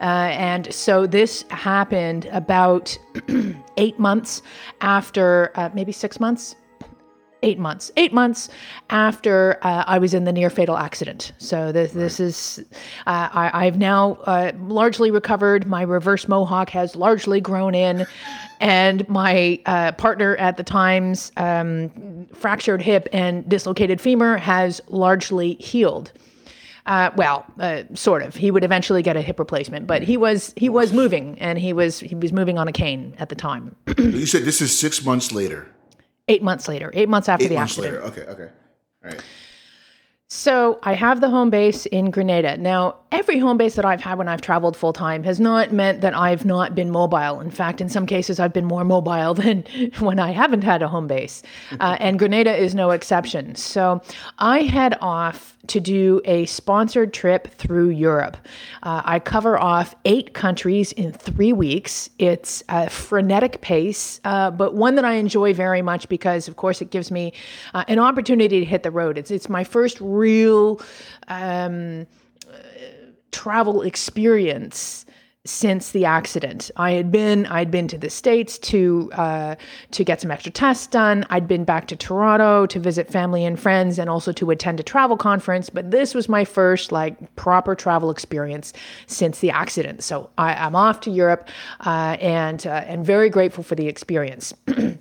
[0.00, 2.98] uh, and so this happened about
[3.76, 4.40] eight months
[4.80, 6.56] after, uh, maybe six months
[7.42, 8.48] eight months, eight months
[8.90, 11.32] after uh, I was in the near fatal accident.
[11.38, 12.64] So this, this is,
[13.06, 15.66] uh, I, have now uh, largely recovered.
[15.66, 18.06] My reverse mohawk has largely grown in,
[18.60, 25.54] and my uh, partner at the time's um, fractured hip and dislocated femur has largely
[25.54, 26.12] healed.
[26.86, 28.36] Uh, well, uh, sort of.
[28.36, 31.72] He would eventually get a hip replacement, but he was he was moving, and he
[31.72, 33.74] was he was moving on a cane at the time.
[33.98, 35.68] you said this is six months later.
[36.28, 38.04] Eight months later, eight months after Eight the months accident.
[38.04, 38.06] later.
[38.06, 38.22] Okay.
[38.30, 38.52] Okay.
[39.04, 39.22] All right.
[40.28, 42.56] So I have the home base in Grenada.
[42.56, 46.02] Now, every home base that I've had when I've traveled full time has not meant
[46.02, 47.40] that I've not been mobile.
[47.40, 49.64] In fact, in some cases, I've been more mobile than
[50.00, 51.42] when I haven't had a home base.
[51.80, 53.54] Uh, and Grenada is no exception.
[53.54, 54.02] So
[54.38, 58.36] I head off to do a sponsored trip through Europe.
[58.82, 62.08] Uh, I cover off eight countries in three weeks.
[62.18, 66.80] It's a frenetic pace, uh, but one that I enjoy very much because, of course,
[66.80, 67.32] it gives me
[67.74, 69.18] uh, an opportunity to hit the road.
[69.18, 70.80] It's it's my first real
[71.28, 72.06] um,
[73.36, 75.04] travel experience
[75.44, 76.70] since the accident.
[76.76, 79.54] I had been I'd been to the states to uh,
[79.92, 81.26] to get some extra tests done.
[81.28, 84.82] I'd been back to Toronto to visit family and friends, and also to attend a
[84.82, 85.68] travel conference.
[85.68, 88.72] But this was my first like proper travel experience
[89.06, 90.02] since the accident.
[90.02, 91.48] So I, I'm off to Europe,
[91.80, 94.54] uh, and uh, and very grateful for the experience.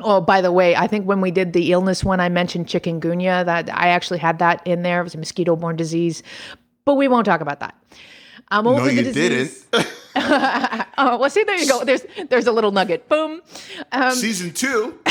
[0.00, 3.44] Oh, by the way, I think when we did the illness one, I mentioned chikungunya.
[3.44, 5.00] That I actually had that in there.
[5.00, 6.22] It was a mosquito-borne disease,
[6.84, 7.74] but we won't talk about that.
[8.50, 9.66] I'm over No, you disease.
[9.72, 9.90] didn't.
[10.96, 11.82] Oh, well, see, there you go.
[11.84, 13.08] There's there's a little nugget.
[13.08, 13.42] Boom.
[13.90, 14.96] Um, Season two.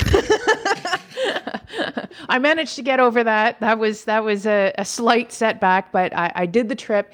[2.29, 3.59] I managed to get over that.
[3.59, 7.11] That was that was a, a slight setback, but I, I did the trip,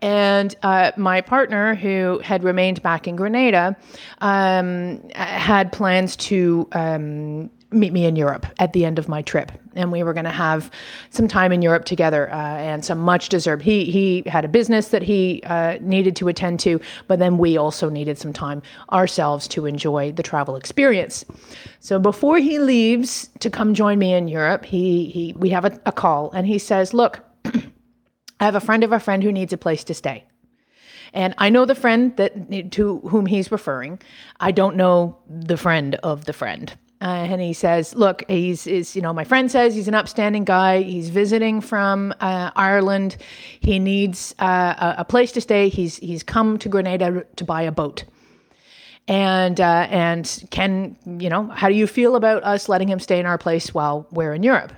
[0.00, 3.76] and uh, my partner, who had remained back in Grenada,
[4.20, 9.52] um, had plans to um, meet me in Europe at the end of my trip,
[9.74, 10.70] and we were going to have
[11.10, 13.62] some time in Europe together uh, and some much deserved.
[13.62, 17.56] He he had a business that he uh, needed to attend to, but then we
[17.56, 21.24] also needed some time ourselves to enjoy the travel experience.
[21.80, 25.80] So before he leaves to come join me in Europe, he he we have a,
[25.86, 29.52] a call, and he says, "Look, I have a friend of a friend who needs
[29.52, 30.24] a place to stay."
[31.14, 34.00] And I know the friend that to whom he's referring.
[34.40, 36.72] I don't know the friend of the friend.
[37.02, 40.44] Uh, and he says, "Look, he's is you know my friend says he's an upstanding
[40.44, 40.82] guy.
[40.82, 43.16] He's visiting from uh, Ireland.
[43.58, 45.68] He needs uh, a, a place to stay.
[45.68, 48.04] He's he's come to Grenada to buy a boat."
[49.08, 53.18] And uh, and can you know how do you feel about us letting him stay
[53.18, 54.72] in our place while we're in Europe?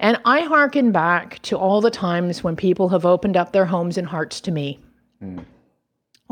[0.00, 3.96] And I hearken back to all the times when people have opened up their homes
[3.96, 4.80] and hearts to me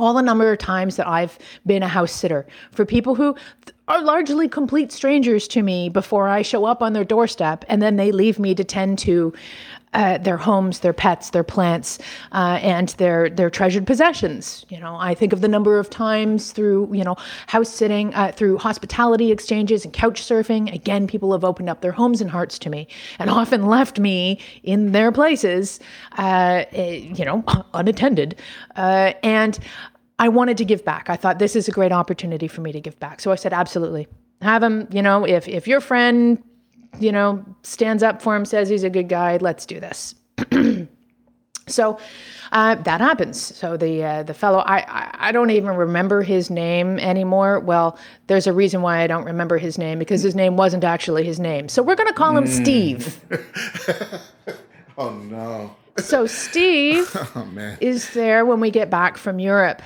[0.00, 3.36] all the number of times that I've been a house sitter for people who
[3.90, 7.96] are largely complete strangers to me before I show up on their doorstep, and then
[7.96, 9.32] they leave me to tend to
[9.92, 11.98] uh, their homes, their pets, their plants,
[12.30, 14.64] uh, and their their treasured possessions.
[14.68, 17.16] You know, I think of the number of times through you know
[17.48, 20.72] house sitting, uh, through hospitality exchanges and couch surfing.
[20.72, 22.86] Again, people have opened up their homes and hearts to me,
[23.18, 25.80] and often left me in their places,
[26.16, 27.42] uh, eh, you know,
[27.74, 28.36] unattended,
[28.76, 29.58] uh, and.
[30.20, 31.08] I wanted to give back.
[31.08, 33.20] I thought this is a great opportunity for me to give back.
[33.20, 34.06] So I said, absolutely.
[34.42, 36.42] Have him, you know, if if your friend,
[36.98, 40.14] you know, stands up for him, says he's a good guy, let's do this.
[41.66, 41.98] so
[42.52, 43.40] uh, that happens.
[43.40, 47.58] So the uh, the fellow, I, I I don't even remember his name anymore.
[47.60, 51.24] Well, there's a reason why I don't remember his name because his name wasn't actually
[51.24, 51.68] his name.
[51.70, 53.18] So we're gonna call him Steve.
[54.98, 55.74] Oh no.
[55.96, 59.80] So Steve Oh is there when we get back from Europe.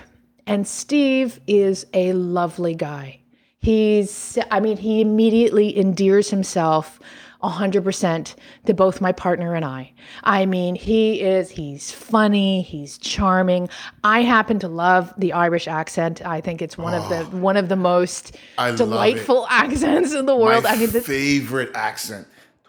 [0.46, 3.20] And Steve is a lovely guy.
[3.60, 7.00] He's, I mean, he immediately endears himself
[7.44, 8.34] 100%
[8.66, 9.92] to both my partner and I.
[10.22, 13.68] I mean, he is, he's funny, he's charming.
[14.02, 16.24] I happen to love the Irish accent.
[16.24, 17.40] I think it's one of the oh.
[17.40, 20.64] one of the most I delightful accents in the world.
[20.64, 22.26] My I mean, the, favorite accent.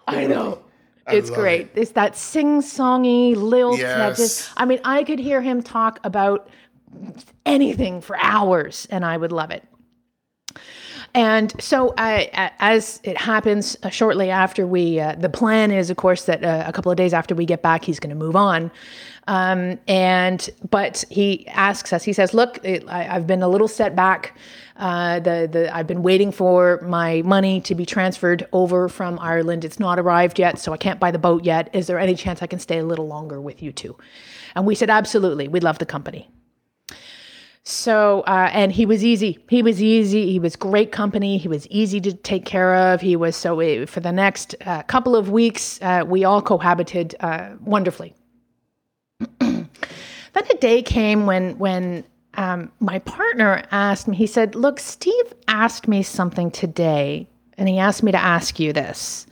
[0.07, 0.61] I know.
[1.07, 1.67] I It's great.
[1.67, 1.71] it.
[1.75, 4.51] It's that sing-songy lilt that Yes.
[4.57, 6.49] I mean, I could hear him talk about
[7.45, 9.63] anything for hours and I would love it.
[11.15, 15.95] And so, I, as it happens uh, shortly after we, uh, the plan is, of
[15.95, 18.35] course, that uh, a couple of days after we get back, he's going to move
[18.35, 18.69] on.
[19.27, 22.03] Um, and but he asks us.
[22.03, 24.37] He says, "Look, it, I, I've been a little set back.
[24.75, 29.63] Uh, the the I've been waiting for my money to be transferred over from Ireland.
[29.63, 31.69] It's not arrived yet, so I can't buy the boat yet.
[31.73, 33.95] Is there any chance I can stay a little longer with you two?
[34.53, 35.47] And we said, "Absolutely.
[35.47, 36.29] We love the company."
[37.67, 39.39] So, uh, and he was easy.
[39.49, 40.31] He was easy.
[40.31, 41.39] He was great company.
[41.39, 43.01] He was easy to take care of.
[43.01, 47.15] He was so, uh, for the next uh, couple of weeks, uh, we all cohabited
[47.21, 48.13] uh, wonderfully.
[49.39, 49.67] then
[50.35, 52.03] a day came when, when
[52.35, 57.79] um, my partner asked me, he said, Look, Steve asked me something today, and he
[57.79, 59.25] asked me to ask you this.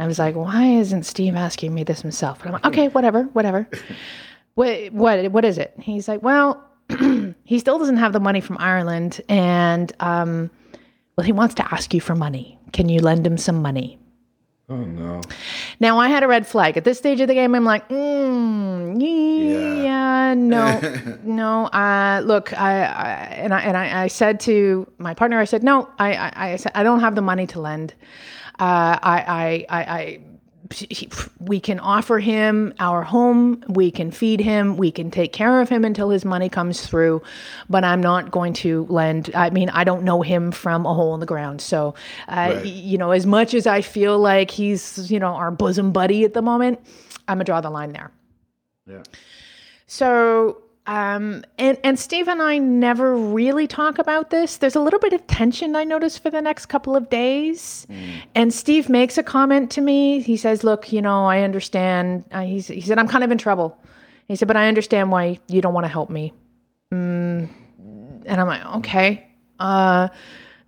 [0.00, 2.40] I was like, why isn't Steve asking me this himself?
[2.40, 3.68] And I'm like, okay, whatever, whatever.
[4.54, 5.74] what, what, what is it?
[5.80, 6.64] He's like, well,
[7.48, 10.50] he still doesn't have the money from Ireland, and um,
[11.16, 12.58] well, he wants to ask you for money.
[12.72, 13.98] Can you lend him some money?
[14.68, 15.22] Oh no.
[15.80, 17.54] Now I had a red flag at this stage of the game.
[17.54, 20.34] I'm like, mm, yeah, Yeah.
[20.34, 21.64] no, no.
[21.68, 23.10] Uh, look, I, I
[23.42, 26.56] and I and I, I said to my partner, I said, no, I, I, I
[26.56, 27.94] said I don't have the money to lend.
[28.58, 30.20] Uh, I, I, I,
[31.38, 35.68] we can offer him our home, we can feed him, we can take care of
[35.68, 37.22] him until his money comes through,
[37.70, 39.30] but I'm not going to lend.
[39.34, 41.60] I mean, I don't know him from a hole in the ground.
[41.60, 41.94] So,
[42.28, 42.66] uh, Right.
[42.66, 46.34] you know, as much as I feel like he's, you know, our bosom buddy at
[46.34, 46.78] the moment,
[47.26, 48.10] I'm going to draw the line there.
[48.86, 49.02] Yeah.
[49.86, 54.56] So, um, and and Steve and I never really talk about this.
[54.56, 57.86] There's a little bit of tension I notice for the next couple of days.
[58.34, 60.20] And Steve makes a comment to me.
[60.20, 63.36] He says, "Look, you know, I understand." Uh, he's, he said, "I'm kind of in
[63.36, 63.78] trouble."
[64.28, 66.32] He said, "But I understand why you don't want to help me."
[66.90, 67.50] Mm,
[68.24, 69.26] and I'm like, "Okay."
[69.60, 70.08] Uh,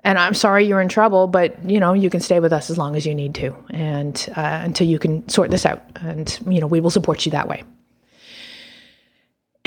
[0.05, 2.77] and I'm sorry you're in trouble, but you know you can stay with us as
[2.77, 6.61] long as you need to, and uh, until you can sort this out, and you
[6.61, 7.65] know we will support you that way.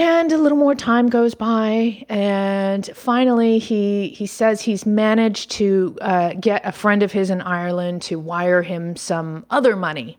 [0.06, 5.98] And a little more time goes by, and finally, he he says he's managed to
[6.02, 10.18] uh, get a friend of his in Ireland to wire him some other money.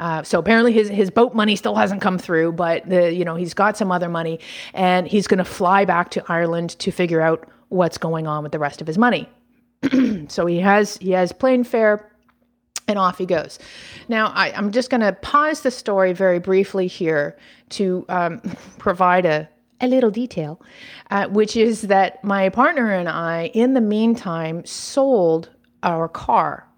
[0.00, 3.36] Uh, so apparently, his his boat money still hasn't come through, but the you know
[3.36, 4.40] he's got some other money,
[4.74, 8.50] and he's going to fly back to Ireland to figure out what's going on with
[8.50, 9.28] the rest of his money.
[10.26, 12.11] so he has he has plane fare
[12.92, 13.58] and off he goes.
[14.08, 17.36] Now, I, I'm just going to pause the story very briefly here
[17.70, 18.40] to um,
[18.78, 19.48] provide a,
[19.80, 20.60] a little detail,
[21.10, 25.50] uh, which is that my partner and I, in the meantime, sold
[25.82, 26.68] our car.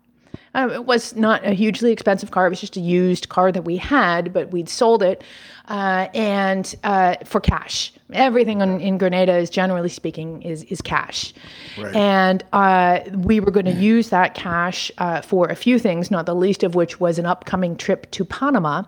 [0.54, 2.46] Um, it was not a hugely expensive car.
[2.46, 5.24] It was just a used car that we had, but we'd sold it
[5.68, 7.92] uh, and uh, for cash.
[8.12, 11.32] Everything in, in Grenada is generally speaking is is cash,
[11.76, 11.96] Right.
[11.96, 16.26] and uh, we were going to use that cash uh, for a few things, not
[16.26, 18.84] the least of which was an upcoming trip to Panama,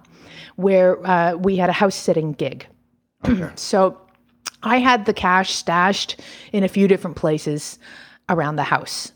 [0.56, 2.66] where uh, we had a house sitting gig.
[3.56, 3.98] so
[4.62, 6.20] I had the cash stashed
[6.52, 7.78] in a few different places
[8.28, 9.12] around the house.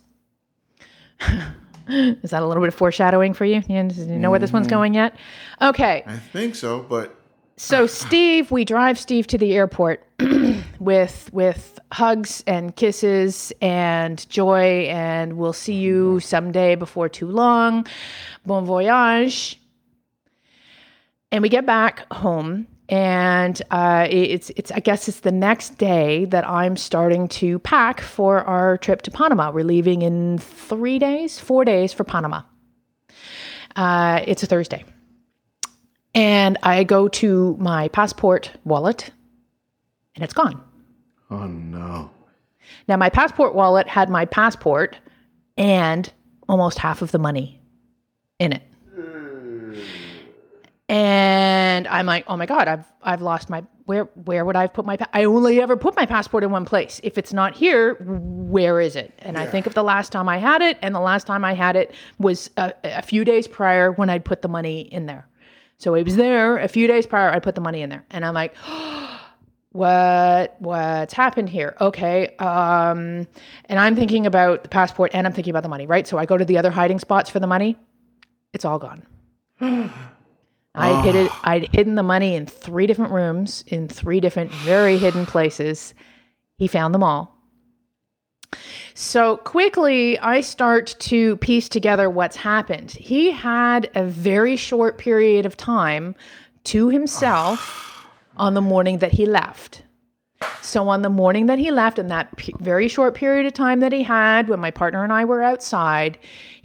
[2.23, 3.63] Is that a little bit of foreshadowing for you?
[3.69, 4.77] You know where this one's mm-hmm.
[4.77, 5.17] going yet?
[5.61, 6.05] Okay.
[6.07, 7.17] I think so, but
[7.57, 10.07] So Steve, we drive Steve to the airport
[10.79, 16.19] with with hugs and kisses and joy and we'll see you mm-hmm.
[16.21, 17.87] someday before too long.
[18.47, 19.61] Bon voyage.
[21.33, 26.25] And we get back home and uh, it's it's I guess it's the next day
[26.27, 29.53] that I'm starting to pack for our trip to Panama.
[29.53, 32.43] We're leaving in three days, four days for Panama.
[33.77, 34.85] Uh, it's a Thursday.
[36.13, 39.11] And I go to my passport wallet
[40.17, 40.61] and it's gone.
[41.31, 42.11] oh no.
[42.89, 44.97] Now, my passport wallet had my passport
[45.57, 46.13] and
[46.49, 47.61] almost half of the money
[48.41, 48.63] in it.
[50.91, 54.85] And I'm like, oh my god, I've I've lost my where where would I put
[54.85, 57.01] my pa- I only ever put my passport in one place.
[57.05, 59.15] If it's not here, where is it?
[59.21, 61.55] And I think of the last time I had it, and the last time I
[61.55, 65.29] had it was a, a few days prior when I'd put the money in there.
[65.79, 67.31] So it was there a few days prior.
[67.31, 68.57] I put the money in there, and I'm like,
[69.71, 71.77] what what's happened here?
[71.81, 73.29] Okay, um,
[73.67, 76.09] and I'm thinking about the passport, and I'm thinking about the money, right?
[76.09, 77.77] So I go to the other hiding spots for the money.
[78.53, 79.07] It's all gone.
[80.75, 81.31] I hid it.
[81.33, 81.41] Ah.
[81.45, 85.95] I'd hidden the money in three different rooms, in three different, very hidden places.
[86.59, 87.37] He found them all.
[88.95, 92.91] So quickly, I start to piece together what's happened.
[92.91, 96.15] He had a very short period of time
[96.65, 98.07] to himself
[98.37, 99.83] on the morning that he left.
[100.63, 103.81] So, on the morning that he left, in that pe- very short period of time
[103.81, 106.17] that he had when my partner and I were outside,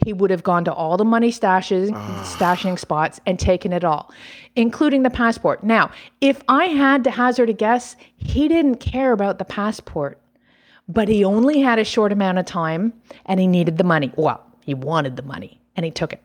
[0.06, 1.90] he would have gone to all the money stashes,
[2.22, 4.14] stashing spots and taken it all,
[4.54, 5.64] including the passport.
[5.64, 5.90] Now,
[6.20, 10.20] if I had to hazard a guess, he didn't care about the passport,
[10.88, 12.92] but he only had a short amount of time
[13.24, 14.12] and he needed the money.
[14.14, 16.22] Well, he wanted the money and he took it.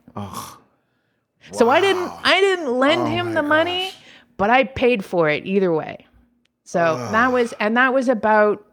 [1.51, 3.93] So I didn't I didn't lend him the money,
[4.37, 6.05] but I paid for it either way.
[6.65, 8.63] So that was and that was about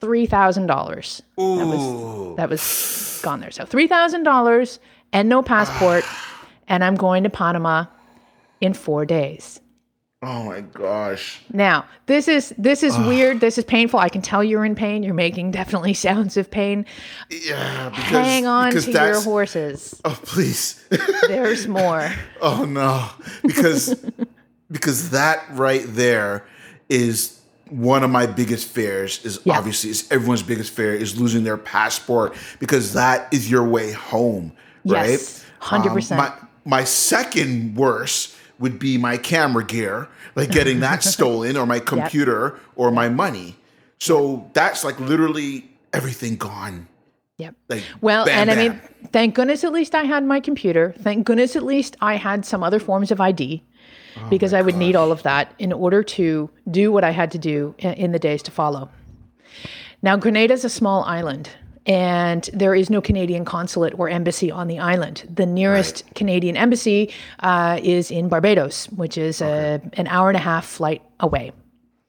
[0.00, 1.22] three thousand dollars.
[1.36, 3.50] That was that was gone there.
[3.50, 4.80] So three thousand dollars
[5.12, 6.04] and no passport,
[6.68, 7.86] and I'm going to Panama
[8.60, 9.60] in four days.
[10.22, 11.40] Oh my gosh.
[11.50, 13.40] Now, this is this is weird.
[13.40, 13.98] This is painful.
[13.98, 15.02] I can tell you're in pain.
[15.02, 16.84] You're making definitely sounds of pain.
[17.30, 17.88] Yeah.
[17.88, 19.98] Because, Hang on to your horses.
[20.04, 20.84] Oh please.
[21.28, 22.12] There's more.
[22.42, 23.08] oh no.
[23.42, 23.94] Because
[24.70, 26.46] because that right there
[26.90, 27.39] is
[27.70, 29.56] one of my biggest fears is Yeah.
[29.58, 34.52] obviously is everyone's biggest fear is losing their passport because that is your way home,
[34.84, 35.10] right?
[35.10, 36.12] Yes, 100%.
[36.12, 36.32] Um, my
[36.64, 42.58] my second worst would be my camera gear, like getting that stolen, or my computer,
[42.76, 43.56] or my money.
[43.98, 46.86] So that's like literally everything gone.
[47.38, 47.54] Yep.
[47.70, 48.80] Like Well, bam, and I mean,
[49.12, 50.94] thank goodness at least I had my computer.
[51.00, 53.62] Thank goodness at least I had some other forms of ID
[54.22, 57.30] Oh because I would need all of that in order to do what I had
[57.32, 58.90] to do in the days to follow.
[60.02, 61.50] Now, Grenada is a small island.
[61.86, 65.26] And there is no Canadian consulate or embassy on the island.
[65.34, 70.40] The nearest Canadian embassy uh, is in Barbados, which is a, an hour and a
[70.40, 71.52] half flight away.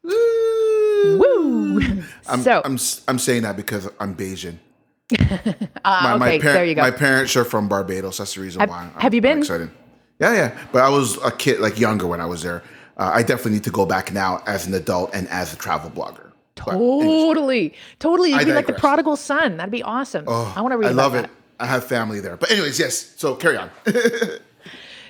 [0.04, 1.82] Woo!
[2.28, 4.58] I'm, so, I'm I'm saying that because I'm Bajan.
[5.86, 6.82] ah, my, okay, my, par- there you go.
[6.82, 8.18] my parents are from Barbados.
[8.18, 8.84] That's the reason why.
[8.84, 9.38] I'm, have you I'm been?
[9.40, 9.72] excited.
[10.22, 10.58] Yeah, yeah.
[10.72, 12.64] But I was a kid, like younger when I was there.
[12.96, 15.90] Uh, I definitely need to go back now as an adult and as a travel
[15.90, 16.32] blogger.
[16.56, 18.30] But Totally, totally.
[18.30, 19.58] You'd I be like the prodigal son.
[19.58, 20.30] That'd be awesome.
[20.30, 20.90] I want to read.
[20.90, 21.26] I love that.
[21.26, 21.32] it.
[21.60, 22.38] I have family there.
[22.38, 23.14] But anyways, yes.
[23.18, 23.70] So carry on.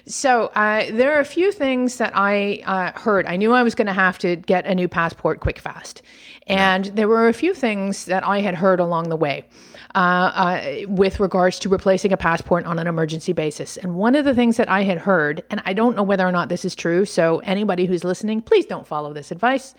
[0.07, 3.28] So uh, there are a few things that I uh, heard.
[3.28, 6.01] I knew I was going to have to get a new passport quick fast,
[6.47, 9.45] and there were a few things that I had heard along the way.
[9.93, 13.75] Uh, uh, with regards to replacing a passport on an emergency basis.
[13.75, 16.31] And one of the things that I had heard, and I don't know whether or
[16.31, 19.75] not this is true, so anybody who's listening, please don't follow this advice.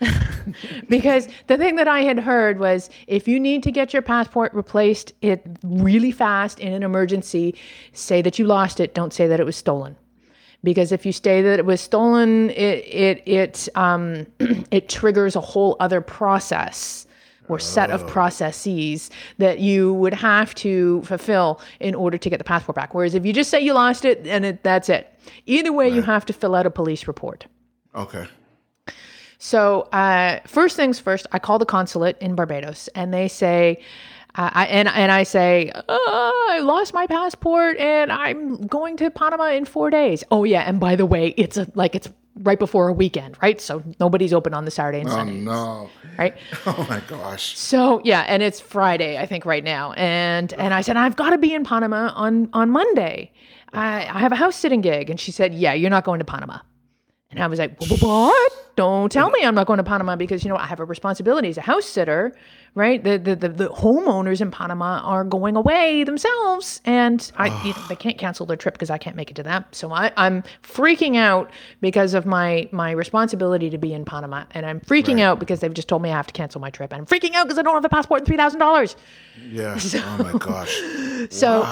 [0.88, 4.54] because the thing that I had heard was if you need to get your passport
[4.54, 7.54] replaced it really fast in an emergency,
[7.92, 9.94] say that you lost it, don't say that it was stolen.
[10.62, 14.26] Because if you say that it was stolen, it it it um
[14.70, 17.06] it triggers a whole other process
[17.48, 22.44] or set of processes that you would have to fulfill in order to get the
[22.44, 22.94] passport back.
[22.94, 25.10] Whereas if you just say you lost it and it, that's it.
[25.46, 27.46] Either way, you have to fill out a police report.
[27.94, 28.26] Okay.
[29.38, 33.82] So uh, first things first, I call the consulate in Barbados, and they say,
[34.36, 39.10] uh, I, and and I say, uh, I lost my passport, and I'm going to
[39.10, 40.24] Panama in four days.
[40.30, 42.08] Oh yeah, and by the way, it's a, like it's
[42.40, 43.60] right before a weekend, right?
[43.60, 45.90] So nobody's open on the Saturday and Oh Sunday, no.
[46.18, 46.34] right?
[46.66, 47.56] Oh my gosh.
[47.58, 49.92] So yeah, and it's Friday, I think, right now.
[49.92, 53.30] And and I said I've got to be in Panama on on Monday.
[53.72, 56.24] I, I have a house sitting gig, and she said, Yeah, you're not going to
[56.24, 56.58] Panama.
[57.30, 58.52] And I was like, "Wh- wh- What?
[58.76, 61.48] Don't tell me I'm not going to Panama because you know I have a responsibility
[61.48, 62.34] as a house sitter,
[62.74, 63.02] right?
[63.02, 67.82] The the the, the homeowners in Panama are going away themselves, and I you know,
[67.88, 69.64] they can't cancel their trip because I can't make it to them.
[69.70, 71.50] So I, I'm freaking out
[71.80, 75.74] because of my my responsibility to be in Panama, and I'm freaking out because they've
[75.74, 77.62] just told me I have to cancel my trip, and I'm freaking out because I
[77.62, 78.96] don't have a passport and three thousand dollars.
[79.50, 79.78] Yeah.
[79.94, 80.80] Oh my gosh.
[81.30, 81.62] So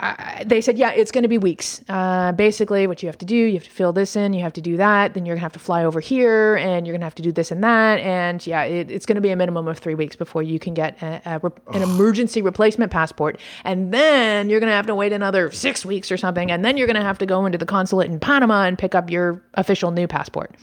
[0.00, 1.80] I, they said, yeah, it's going to be weeks.
[1.88, 4.54] Uh, basically, what you have to do, you have to fill this in, you have
[4.54, 7.00] to do that, then you're going to have to fly over here, and you're going
[7.00, 9.36] to have to do this and that, and yeah, it, it's going to be a
[9.36, 13.38] minimum of three weeks before you can get a, a, re- an emergency replacement passport,
[13.64, 16.76] and then you're going to have to wait another six weeks or something, and then
[16.76, 19.42] you're going to have to go into the consulate in Panama and pick up your
[19.54, 20.54] official new passport.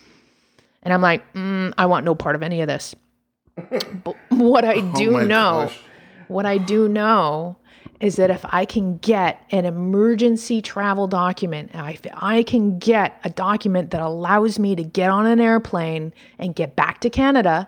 [0.83, 2.95] And I'm like, mm, I want no part of any of this.
[4.03, 5.79] but what I do Oh know, gosh.
[6.29, 7.57] what I do know
[7.99, 13.29] is that if I can get an emergency travel document, if I can get a
[13.29, 17.67] document that allows me to get on an airplane and get back to Canada,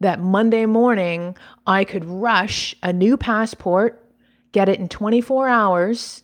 [0.00, 4.04] that Monday morning I could rush a new passport,
[4.52, 6.22] get it in 24 hours,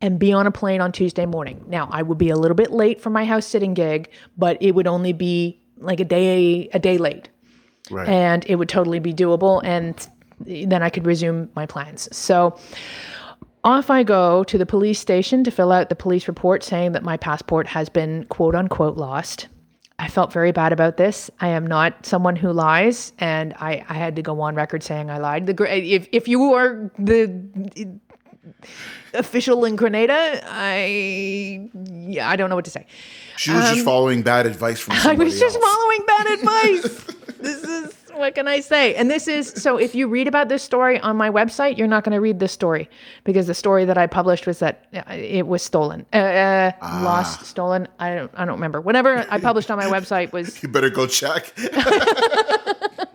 [0.00, 1.64] and be on a plane on Tuesday morning.
[1.66, 4.74] Now, I would be a little bit late for my house sitting gig, but it
[4.74, 7.28] would only be like a day a day late
[7.90, 8.08] Right.
[8.08, 10.08] and it would totally be doable and
[10.40, 12.08] then I could resume my plans.
[12.16, 12.58] So
[13.64, 17.02] off I go to the police station to fill out the police report saying that
[17.02, 19.48] my passport has been quote unquote lost.
[19.98, 21.30] I felt very bad about this.
[21.40, 25.10] I am not someone who lies, and I, I had to go on record saying
[25.10, 25.46] I lied.
[25.46, 27.32] The if if you are the
[29.14, 32.86] official in Grenada, I yeah, I don't know what to say.
[33.36, 35.64] She was just following bad advice from Um, I was just else.
[35.64, 37.06] following bad advice.
[38.16, 38.94] what can I say?
[38.94, 42.04] And this is so if you read about this story on my website, you're not
[42.04, 42.88] going to read this story
[43.24, 47.02] because the story that I published was that uh, it was stolen, uh, uh, Ah.
[47.04, 47.86] lost, stolen.
[47.98, 48.80] I don't, I don't remember.
[48.80, 51.52] Whatever I published on my website was You better go check.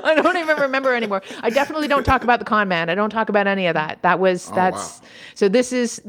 [0.04, 1.22] I don't even remember anymore.
[1.40, 2.88] I definitely don't talk about the con man.
[2.88, 4.02] I don't talk about any of that.
[4.02, 5.00] That was oh, that's
[5.34, 5.48] so.
[5.48, 6.00] This is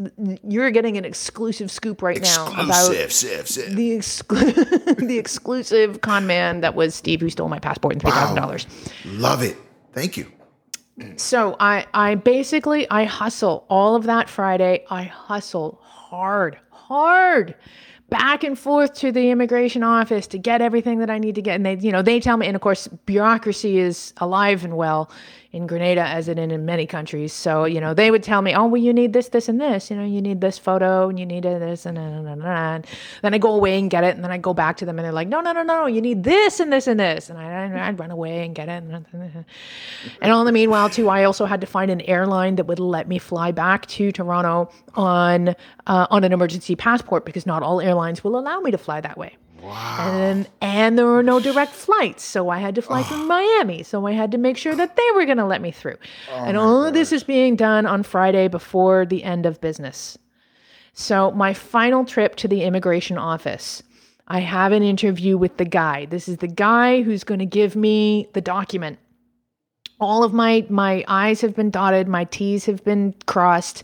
[0.48, 3.76] you're getting an exclusive scoop right now about Exclusive, sieve, sieve.
[3.76, 8.12] the exclu- the exclusive con man that was Steve who stole my passport and three
[8.12, 8.68] thousand dollars.
[9.06, 9.58] Love it.
[9.94, 10.32] Thank you.
[11.18, 14.86] So I I basically I hustle all of that Friday.
[14.90, 17.56] I hustle hard, hard
[18.14, 21.56] back and forth to the immigration office to get everything that I need to get.
[21.56, 25.10] And they, you know, they tell me, and of course, bureaucracy is alive and well
[25.54, 27.32] in Grenada as it in many countries.
[27.32, 29.92] So, you know, they would tell me, oh, well, you need this, this, and this.
[29.92, 32.88] You know, you need this photo and you need this and, and, and, and.
[33.22, 34.16] then I go away and get it.
[34.16, 36.02] And then I go back to them and they're like, no, no, no, no, you
[36.02, 37.30] need this and this and this.
[37.30, 38.84] And I, I'd run away and get it.
[40.22, 43.08] And all the meanwhile, too, I also had to find an airline that would let
[43.08, 45.50] me fly back to Toronto on
[45.86, 49.18] uh, on an emergency passport because not all airlines will allow me to fly that
[49.20, 49.38] way.
[49.64, 49.98] Wow.
[50.12, 53.26] And and there were no direct flights, so I had to fly from ah.
[53.26, 53.84] Miami.
[53.84, 55.96] So I had to make sure that they were going to let me through.
[56.32, 60.18] Oh and all of this is being done on Friday before the end of business.
[60.94, 63.82] So my final trip to the immigration office,
[64.28, 66.06] I have an interview with the guy.
[66.06, 69.00] This is the guy who's going to give me the document.
[70.00, 73.84] All of my my I's have been dotted, my T's have been crossed.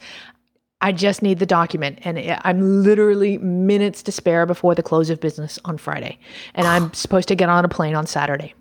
[0.82, 2.00] I just need the document.
[2.04, 6.18] And I'm literally minutes to spare before the close of business on Friday.
[6.54, 8.54] And I'm supposed to get on a plane on Saturday.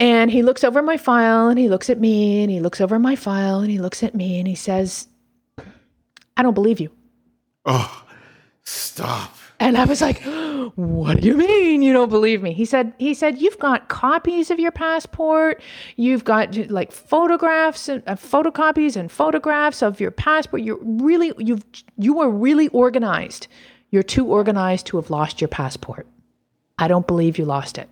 [0.00, 2.98] And he looks over my file and he looks at me and he looks over
[3.00, 5.08] my file and he looks at me and he says,
[6.36, 6.90] I don't believe you.
[7.64, 8.04] Oh,
[8.62, 9.34] stop.
[9.58, 10.37] And I was like, oh,
[10.76, 14.50] "What do you mean you don't believe me?" He said, "He said you've got copies
[14.50, 15.60] of your passport,
[15.96, 20.62] you've got like photographs and uh, photocopies and photographs of your passport.
[20.62, 21.64] You're really you've
[21.96, 23.48] you are really organized.
[23.90, 26.06] You're too organized to have lost your passport.
[26.78, 27.88] I don't believe you lost it."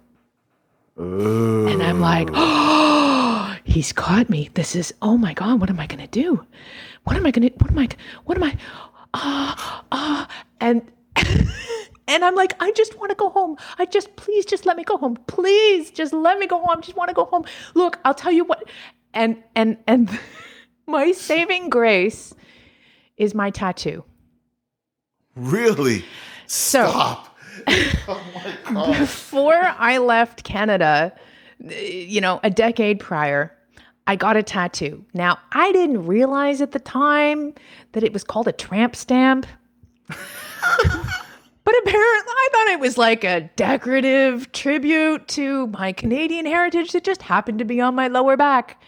[0.97, 4.51] And I'm like, "Oh, he's caught me.
[4.55, 6.45] This is oh my god, what am I going to do?
[7.05, 7.89] What am I going to what am I
[8.25, 8.57] what am I
[9.15, 10.29] ah ah
[10.61, 10.83] and
[12.09, 13.57] and I'm like, I just want to go home.
[13.79, 15.17] I just, please, just let me go home.
[15.27, 16.79] Please, just let me go home.
[16.79, 17.45] I just want to go home.
[17.75, 18.65] Look, I'll tell you what.
[19.13, 20.19] And and and
[20.87, 22.35] my saving grace
[23.17, 24.05] is my tattoo.
[25.35, 26.05] Really?
[26.47, 27.33] So Stop.
[28.69, 31.13] Oh before I left Canada,
[31.69, 33.57] eh, you know, a decade prior,
[34.07, 35.05] I got a tattoo.
[35.15, 37.55] Now, I didn't realize at the time
[37.93, 39.47] that it was called a tramp stamp.
[41.67, 47.03] But apparently, I thought it was like a decorative tribute to my Canadian heritage that
[47.03, 48.81] just happened to be on my lower back.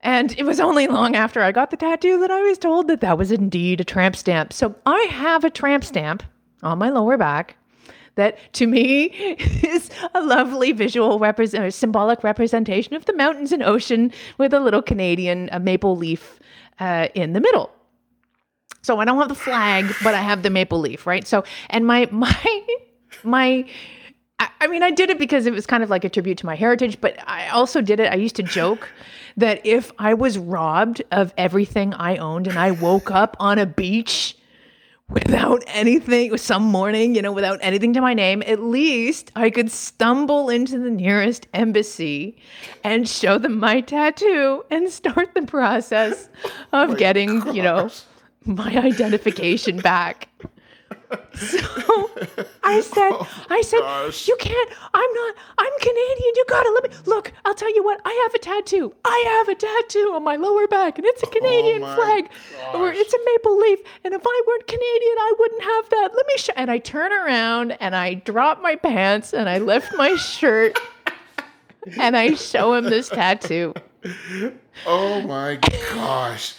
[0.00, 3.00] And it was only long after I got the tattoo that I was told that
[3.00, 4.52] that was indeed a tramp stamp.
[4.52, 6.22] So I have a tramp stamp
[6.62, 7.56] on my lower back
[8.14, 9.06] that to me
[9.64, 14.60] is a lovely visual represent or symbolic representation of the mountains and ocean with a
[14.60, 16.38] little Canadian a maple leaf
[16.78, 17.72] uh, in the middle.
[18.82, 21.26] So I don't have the flag, but I have the maple leaf, right?
[21.26, 22.66] So and my my
[23.22, 23.64] my
[24.38, 26.54] I, mean I did it because it was kind of like a tribute to my
[26.54, 28.10] heritage, but I also did it.
[28.10, 28.88] I used to joke
[29.36, 33.66] that if I was robbed of everything I owned and I woke up on a
[33.66, 34.36] beach
[35.10, 39.68] without anything some morning you know without anything to my name at least i could
[39.70, 42.36] stumble into the nearest embassy
[42.84, 46.28] and show them my tattoo and start the process
[46.72, 47.90] of getting you know
[48.44, 50.28] my identification back
[51.34, 52.10] so
[52.62, 54.28] I said, oh, I said, gosh.
[54.28, 54.70] you can't.
[54.94, 55.34] I'm not.
[55.58, 56.32] I'm Canadian.
[56.36, 57.32] You gotta let me look.
[57.44, 58.00] I'll tell you what.
[58.04, 58.94] I have a tattoo.
[59.04, 62.30] I have a tattoo on my lower back, and it's a oh Canadian my flag,
[62.74, 63.80] or it's a maple leaf.
[64.04, 66.10] And if I weren't Canadian, I wouldn't have that.
[66.14, 66.52] Let me show.
[66.56, 70.78] And I turn around and I drop my pants and I lift my shirt
[71.98, 73.74] and I show him this tattoo.
[74.86, 75.56] Oh my
[75.94, 76.54] gosh.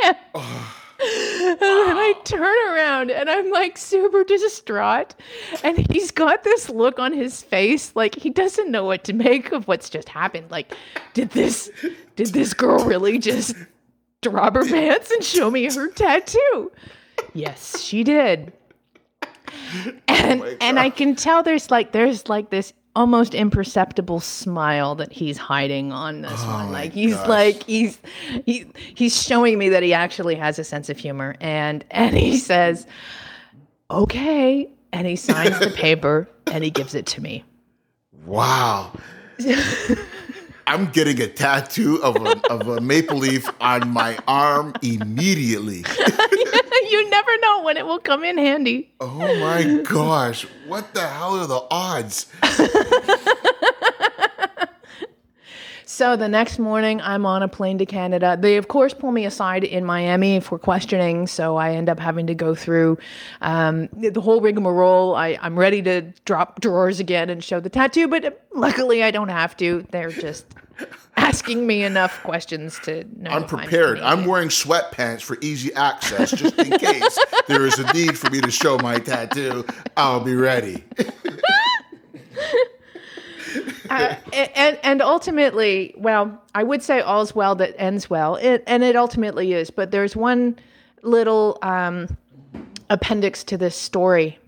[0.00, 5.14] And then I turn around and I'm like super distraught.
[5.62, 9.52] And he's got this look on his face like he doesn't know what to make
[9.52, 10.50] of what's just happened.
[10.50, 10.74] Like,
[11.12, 11.70] did this
[12.16, 13.54] did this girl really just
[14.22, 16.72] drop her pants and show me her tattoo?
[17.34, 18.52] Yes, she did.
[19.22, 24.94] Oh and my and I can tell there's like there's like this almost imperceptible smile
[24.94, 26.72] that he's hiding on this oh one.
[26.72, 27.28] Like he's gosh.
[27.28, 27.98] like he's
[28.44, 32.36] he, he's showing me that he actually has a sense of humor and and he
[32.38, 32.86] says
[33.90, 37.44] okay and he signs the paper and he gives it to me
[38.26, 38.92] Wow.
[40.66, 45.84] I'm getting a tattoo of a, of a maple leaf on my arm immediately.
[46.94, 50.46] You never know when it will come in handy Oh my gosh.
[50.66, 52.26] What the hell are the odds?
[55.86, 58.36] So the next morning, I'm on a plane to Canada.
[58.40, 61.28] They, of course, pull me aside in Miami for questioning.
[61.28, 62.98] So I end up having to go through
[63.42, 65.14] um, the whole rigmarole.
[65.14, 69.28] I, I'm ready to drop drawers again and show the tattoo, but luckily I don't
[69.28, 69.86] have to.
[69.92, 70.46] They're just
[71.16, 73.30] asking me enough questions to know.
[73.30, 74.00] I'm prepared.
[74.00, 77.18] I'm wearing sweatpants for easy access just in case
[77.48, 79.64] there is a need for me to show my tattoo.
[79.96, 80.84] I'll be ready.
[83.90, 88.82] uh, and and ultimately, well, I would say all's well that ends well, it, and
[88.82, 89.70] it ultimately is.
[89.70, 90.58] But there's one
[91.02, 92.16] little um,
[92.90, 94.38] appendix to this story,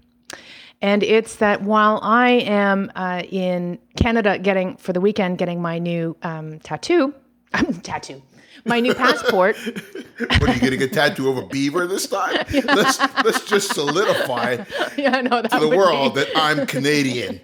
[0.83, 5.79] and it's that while I am uh, in Canada getting for the weekend getting my
[5.79, 7.15] new um, tattoo,
[7.83, 8.23] tattoo,
[8.65, 9.57] my new passport.
[10.19, 12.45] what are you getting a tattoo of a beaver this time?
[12.51, 12.75] Yeah.
[12.75, 14.65] Let's let's just solidify
[14.97, 16.21] yeah, no, to the world be...
[16.21, 17.41] that I'm Canadian.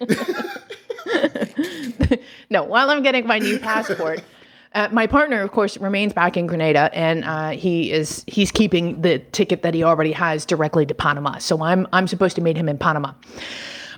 [2.50, 4.22] no, while I'm getting my new passport,
[4.74, 9.00] uh, my partner, of course, remains back in Grenada, and uh, he is he's keeping
[9.02, 11.38] the ticket that he already has directly to Panama.
[11.38, 13.12] So I'm I'm supposed to meet him in Panama.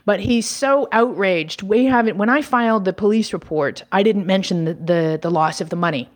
[0.06, 1.62] But he's so outraged.
[1.62, 2.18] We haven't.
[2.18, 5.76] When I filed the police report, I didn't mention the, the, the loss of the
[5.76, 6.10] money.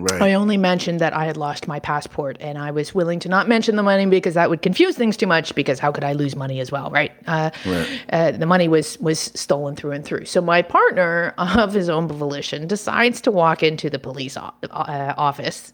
[0.00, 0.22] Right.
[0.22, 3.48] I only mentioned that I had lost my passport, and I was willing to not
[3.48, 5.52] mention the money because that would confuse things too much.
[5.56, 7.10] Because how could I lose money as well, right?
[7.26, 8.00] Uh, right.
[8.12, 10.26] Uh, the money was was stolen through and through.
[10.26, 15.14] So my partner, of his own volition, decides to walk into the police o- uh,
[15.18, 15.72] office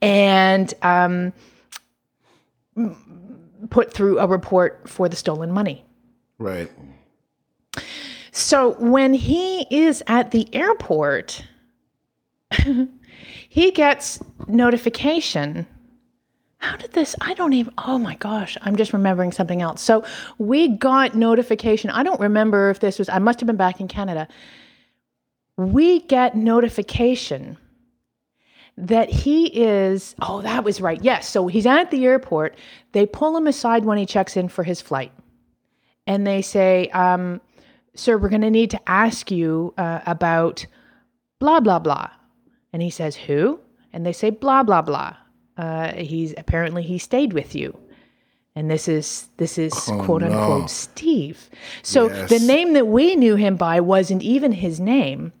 [0.00, 1.32] and um,
[3.70, 5.84] put through a report for the stolen money.
[6.38, 6.70] Right.
[8.30, 11.44] So when he is at the airport.
[13.52, 15.66] he gets notification.
[16.56, 17.14] How did this?
[17.20, 17.74] I don't even.
[17.76, 19.82] Oh my gosh, I'm just remembering something else.
[19.82, 20.06] So
[20.38, 21.90] we got notification.
[21.90, 24.26] I don't remember if this was, I must have been back in Canada.
[25.58, 27.58] We get notification
[28.78, 31.04] that he is, oh, that was right.
[31.04, 31.28] Yes.
[31.28, 32.56] So he's at the airport.
[32.92, 35.12] They pull him aside when he checks in for his flight.
[36.06, 37.42] And they say, um,
[37.96, 40.64] Sir, we're going to need to ask you uh, about
[41.38, 42.08] blah, blah, blah.
[42.72, 43.60] And he says, Who?
[43.92, 45.16] And they say, Blah, blah, blah.
[45.56, 47.78] Uh, he's apparently he stayed with you.
[48.54, 50.66] And this is this is oh, quote unquote no.
[50.66, 51.48] Steve.
[51.82, 52.28] So yes.
[52.28, 55.32] the name that we knew him by wasn't even his name.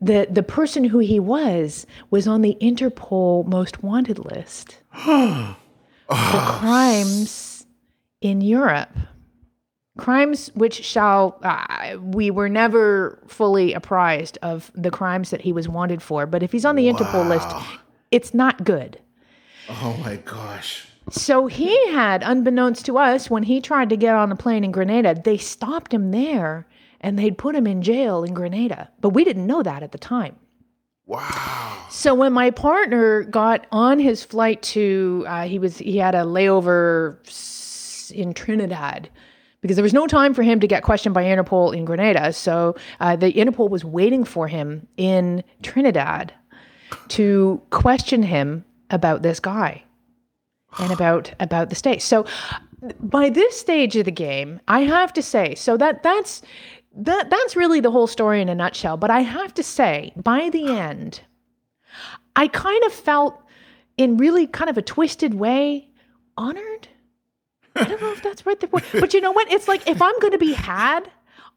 [0.00, 5.56] The the person who he was was on the Interpol most wanted list for
[6.08, 7.66] crimes
[8.20, 8.96] in Europe
[9.96, 15.68] crimes which shall uh, we were never fully apprised of the crimes that he was
[15.68, 16.98] wanted for but if he's on the wow.
[16.98, 17.48] interpol list
[18.10, 18.98] it's not good
[19.68, 24.32] oh my gosh so he had unbeknownst to us when he tried to get on
[24.32, 26.66] a plane in grenada they stopped him there
[27.00, 29.98] and they'd put him in jail in grenada but we didn't know that at the
[29.98, 30.36] time
[31.06, 31.86] Wow.
[31.90, 36.22] So when my partner got on his flight to, uh, he was he had a
[36.22, 37.18] layover
[38.10, 39.10] in Trinidad,
[39.64, 42.34] because there was no time for him to get questioned by Interpol in Grenada.
[42.34, 46.34] So uh, the Interpol was waiting for him in Trinidad
[47.08, 49.82] to question him about this guy
[50.78, 52.02] and about about the state.
[52.02, 52.26] So
[53.00, 56.42] by this stage of the game, I have to say, so that that's
[56.94, 58.98] that that's really the whole story in a nutshell.
[58.98, 61.22] But I have to say, by the end,
[62.36, 63.42] I kind of felt
[63.96, 65.88] in really kind of a twisted way
[66.36, 66.88] honored
[67.76, 68.58] I don't know if that's right.
[68.70, 69.50] But you know what?
[69.50, 71.10] It's like if I'm going to be had,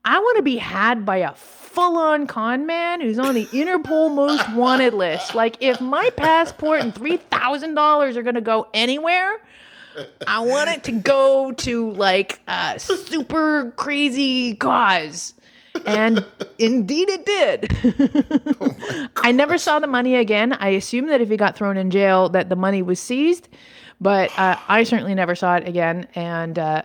[0.03, 4.13] I want to be had by a full on con man who's on the Interpol
[4.15, 5.35] most wanted list.
[5.35, 9.37] Like, if my passport and $3,000 are going to go anywhere,
[10.25, 15.33] I want it to go to like a super crazy cause.
[15.85, 16.25] And
[16.57, 18.57] indeed it did.
[18.59, 20.53] oh I never saw the money again.
[20.53, 23.47] I assume that if he got thrown in jail that the money was seized
[23.99, 26.07] but uh, I certainly never saw it again.
[26.15, 26.83] And uh,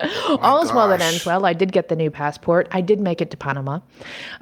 [0.00, 1.46] oh all is well that ends well.
[1.46, 2.68] I did get the new passport.
[2.70, 3.80] I did make it to Panama,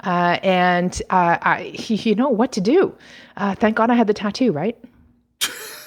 [0.03, 2.95] uh, and uh, I, you know what to do.
[3.37, 4.77] Uh, thank God I had the tattoo, right?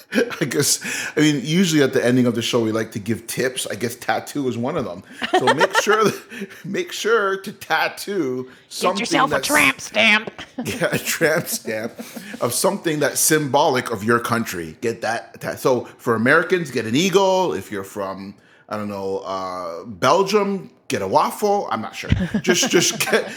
[0.40, 0.82] I guess
[1.16, 3.66] I mean usually at the ending of the show we like to give tips.
[3.66, 5.02] I guess tattoo is one of them.
[5.38, 8.98] So make sure that, make sure to tattoo something.
[8.98, 10.30] Get yourself a tramp stamp.
[10.64, 11.98] yeah, a tramp stamp
[12.40, 14.76] of something that's symbolic of your country.
[14.80, 15.58] Get that.
[15.58, 17.52] So for Americans, get an eagle.
[17.52, 18.34] If you're from
[18.68, 21.66] I don't know uh, Belgium, get a waffle.
[21.70, 22.10] I'm not sure.
[22.42, 23.28] Just just get.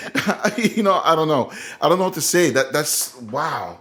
[0.58, 1.52] You know I don't know.
[1.82, 2.52] I don't know what to say.
[2.52, 3.80] That that's wow.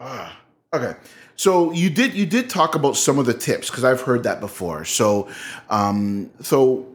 [0.00, 0.40] Ah,
[0.72, 0.98] okay.
[1.42, 4.38] So you did you did talk about some of the tips because I've heard that
[4.38, 4.84] before.
[4.84, 5.28] So
[5.70, 6.86] um, so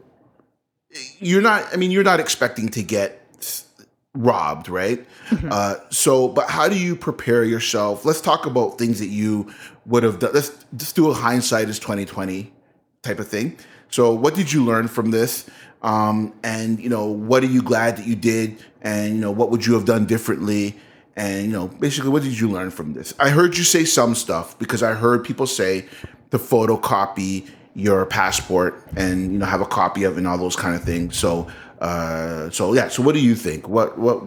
[1.18, 1.66] you're not.
[1.70, 3.20] I mean, you're not expecting to get
[4.14, 5.06] robbed, right?
[5.50, 8.06] Uh, so, but how do you prepare yourself?
[8.06, 9.52] Let's talk about things that you
[9.84, 10.30] would have done.
[10.32, 12.50] Let's just do a hindsight is twenty twenty
[13.02, 13.58] type of thing.
[13.90, 15.44] So, what did you learn from this?
[15.82, 18.56] Um, and you know, what are you glad that you did?
[18.80, 20.78] And you know, what would you have done differently?
[21.18, 23.12] And you know, basically, what did you learn from this?
[23.18, 25.86] I heard you say some stuff because I heard people say
[26.30, 30.54] to photocopy your passport and you know have a copy of it and all those
[30.54, 31.18] kind of things.
[31.18, 31.48] So,
[31.80, 32.86] uh, so yeah.
[32.86, 33.68] So, what do you think?
[33.68, 34.22] What what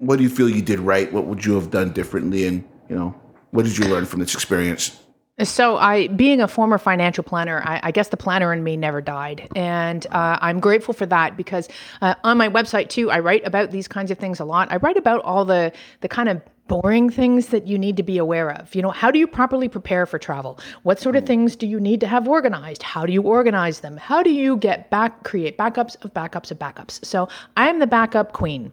[0.00, 1.10] what do you feel you did right?
[1.12, 2.48] What would you have done differently?
[2.48, 3.14] And you know,
[3.52, 5.00] what did you learn from this experience?
[5.42, 9.00] So, I, being a former financial planner, I, I guess the planner in me never
[9.00, 11.68] died, and uh, I'm grateful for that because
[12.00, 14.70] uh, on my website too, I write about these kinds of things a lot.
[14.70, 15.72] I write about all the
[16.02, 18.74] the kind of boring things that you need to be aware of.
[18.76, 20.58] You know, how do you properly prepare for travel?
[20.82, 22.82] What sort of things do you need to have organized?
[22.82, 23.96] How do you organize them?
[23.96, 27.04] How do you get back, create backups of backups of backups?
[27.04, 28.72] So I'm the backup queen.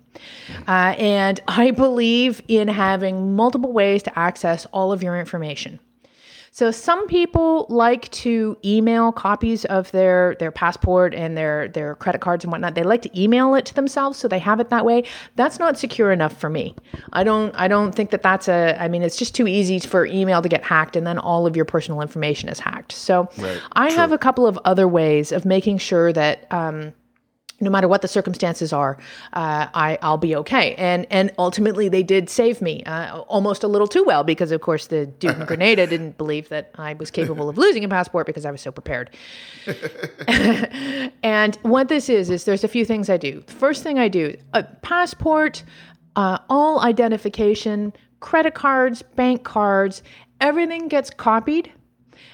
[0.67, 5.79] Uh, and I believe in having multiple ways to access all of your information.
[6.53, 12.19] So some people like to email copies of their their passport and their their credit
[12.19, 12.75] cards and whatnot.
[12.75, 15.05] They like to email it to themselves so they have it that way.
[15.37, 16.75] That's not secure enough for me.
[17.13, 18.75] I don't I don't think that that's a.
[18.77, 21.55] I mean, it's just too easy for email to get hacked and then all of
[21.55, 22.91] your personal information is hacked.
[22.91, 26.51] So Right, I have a couple of other ways of making sure that.
[26.51, 26.93] Um,
[27.61, 28.97] no matter what the circumstances are,
[29.33, 30.75] uh, I, I'll be okay.
[30.75, 34.61] And and ultimately, they did save me uh, almost a little too well because, of
[34.61, 38.25] course, the dude in Grenada didn't believe that I was capable of losing a passport
[38.27, 39.11] because I was so prepared.
[41.23, 43.43] and what this is is there's a few things I do.
[43.45, 45.63] The first thing I do, a passport,
[46.15, 50.03] uh, all identification, credit cards, bank cards,
[50.39, 51.71] everything gets copied.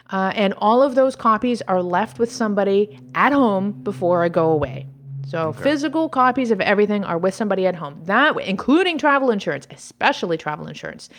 [0.10, 4.52] Uh, and all of those copies are left with somebody at home before I go
[4.52, 4.88] away.
[5.28, 8.02] So physical copies of everything are with somebody at home.
[8.06, 11.10] That way, including travel insurance, especially travel insurance.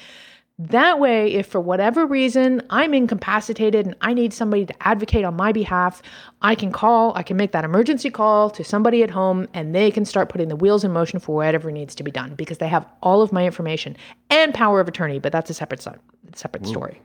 [0.60, 5.36] That way, if for whatever reason I'm incapacitated and I need somebody to advocate on
[5.36, 6.02] my behalf,
[6.42, 9.92] I can call, I can make that emergency call to somebody at home and they
[9.92, 12.66] can start putting the wheels in motion for whatever needs to be done because they
[12.66, 13.96] have all of my information
[14.30, 15.86] and power of attorney, but that's a separate,
[16.34, 17.00] separate story.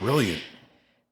[0.00, 0.42] Brilliant.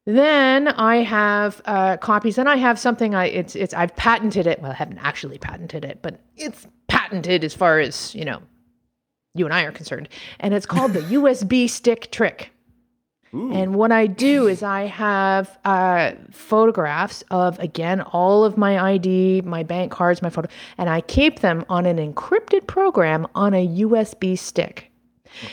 [0.06, 3.14] Then I have uh, copies, and I have something.
[3.14, 4.60] I it's it's I've patented it.
[4.62, 8.40] Well, I haven't actually patented it, but it's patented as far as you know,
[9.34, 10.08] you and I are concerned.
[10.38, 12.52] And it's called the USB stick trick.
[13.52, 19.42] And what I do is I have uh, photographs of again all of my ID,
[19.42, 20.48] my bank cards, my photo,
[20.78, 24.90] and I keep them on an encrypted program on a USB stick.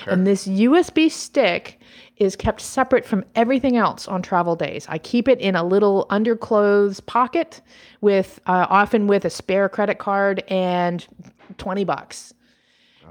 [0.08, 1.80] And this USB stick
[2.18, 4.86] is kept separate from everything else on travel days.
[4.90, 7.62] I keep it in a little underclothes pocket
[8.02, 11.06] with uh, often with a spare credit card and
[11.58, 12.34] 20 bucks.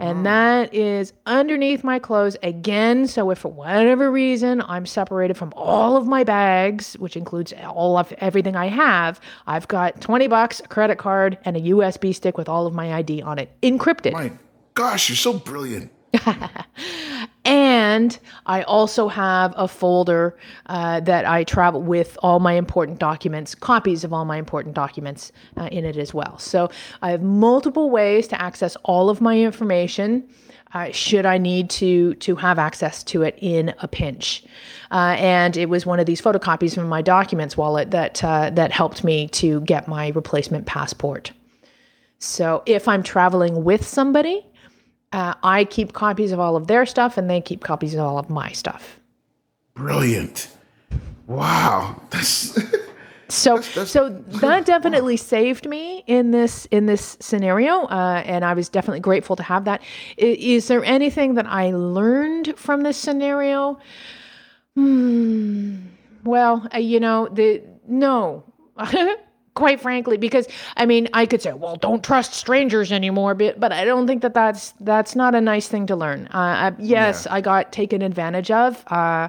[0.01, 3.07] And that is underneath my clothes again.
[3.07, 7.99] So if for whatever reason I'm separated from all of my bags, which includes all
[7.99, 12.39] of everything I have, I've got 20 bucks, a credit card, and a USB stick
[12.39, 14.12] with all of my ID on it, encrypted.
[14.12, 14.33] My
[14.75, 15.93] gosh, you're so brilliant.
[17.45, 20.37] And I also have a folder
[20.67, 25.33] uh, that I travel with all my important documents, copies of all my important documents
[25.57, 26.39] uh, in it as well.
[26.39, 26.71] So
[27.03, 30.29] I have multiple ways to access all of my information.
[30.75, 34.43] Uh, should I need to to have access to it in a pinch,
[34.91, 38.73] uh, and it was one of these photocopies from my documents wallet that uh, that
[38.73, 41.33] helped me to get my replacement passport.
[42.21, 44.47] So if I'm traveling with somebody,
[45.13, 48.19] uh, I keep copies of all of their stuff, and they keep copies of all
[48.19, 48.99] of my stuff.
[49.75, 50.49] Brilliant.
[51.27, 52.01] Wow.
[52.11, 52.59] That's
[53.33, 58.69] So, so that definitely saved me in this in this scenario, uh, and I was
[58.69, 59.81] definitely grateful to have that.
[60.19, 63.79] Is, Is there anything that I learned from this scenario?
[64.75, 65.79] Hmm.
[66.25, 68.45] Well, uh, you know, the no.
[69.55, 70.48] Quite frankly, because
[70.78, 74.22] I mean, I could say, "Well, don't trust strangers anymore," but but I don't think
[74.22, 76.26] that that's that's not a nice thing to learn.
[76.32, 78.82] Uh, uh, yes, I got taken advantage of.
[78.86, 79.28] Uh,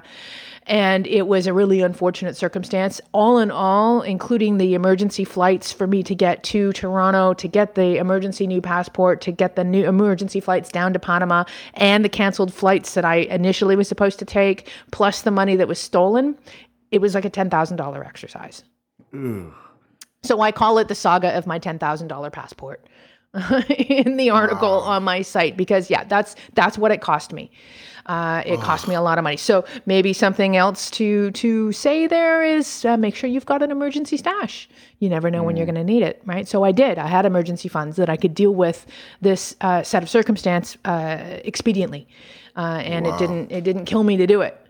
[0.66, 3.00] and it was a really unfortunate circumstance.
[3.12, 7.74] All in all, including the emergency flights for me to get to Toronto, to get
[7.74, 11.44] the emergency new passport, to get the new emergency flights down to Panama,
[11.74, 15.68] and the canceled flights that I initially was supposed to take, plus the money that
[15.68, 16.38] was stolen,
[16.90, 18.64] it was like a $10,000 exercise.
[20.24, 22.84] So I call it the saga of my $10,000 passport.
[23.68, 27.50] in the article on my site because yeah that's that's what it cost me
[28.06, 29.36] Uh, it cost me a lot of money.
[29.38, 33.70] So maybe something else to to say there is uh, make sure you've got an
[33.70, 34.68] emergency stash.
[34.98, 36.46] You never know when you're going to need it, right?
[36.46, 36.98] So I did.
[36.98, 38.84] I had emergency funds that I could deal with
[39.22, 42.06] this uh, set of circumstance uh, expediently,
[42.56, 44.63] uh, and it didn't it didn't kill me to do it.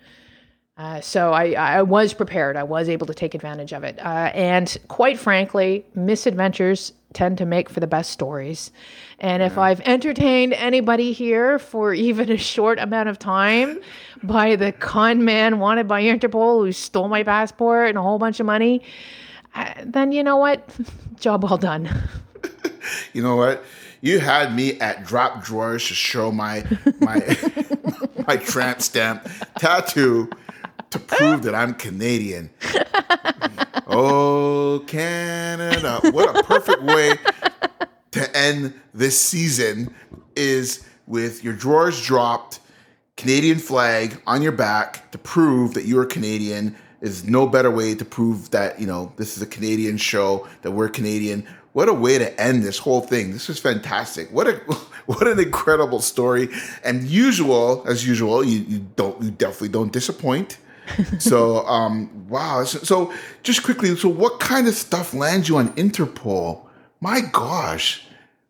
[0.77, 2.57] Uh, so I, I was prepared.
[2.57, 3.99] I was able to take advantage of it.
[4.01, 8.73] Uh, and quite frankly, misadventures tend to make for the best stories.
[9.21, 13.81] And if I've entertained anybody here for even a short amount of time
[14.25, 18.41] by the con man wanted by Interpol who stole my passport and a whole bunch
[18.41, 18.83] of money,
[19.55, 20.69] uh, then you know what?
[21.21, 21.89] Job well done.
[23.15, 23.65] You know what?
[24.03, 26.63] You had me at drop drawers to show my
[27.01, 27.37] my
[28.27, 30.29] my tramp stamp tattoo
[30.95, 32.51] to prove that I'm Canadian.
[33.87, 36.01] Oh, Canada.
[36.11, 37.13] What a perfect way
[38.13, 39.95] to end this season
[40.35, 42.61] is with your drawers dropped,
[43.19, 46.75] Canadian flag on your back to prove that you're Canadian.
[47.03, 50.71] Is no better way to prove that, you know, this is a Canadian show, that
[50.71, 51.47] we're Canadian.
[51.75, 53.33] What a way to end this whole thing.
[53.33, 54.33] This is fantastic.
[54.33, 54.55] What a
[55.07, 56.49] what an incredible story.
[56.83, 60.57] And usual, as usual, you, you don't you definitely don't disappoint
[61.19, 62.65] so um wow.
[62.65, 66.67] So, so just quickly so what kind of stuff lands you on interpol?
[67.01, 68.07] My gosh.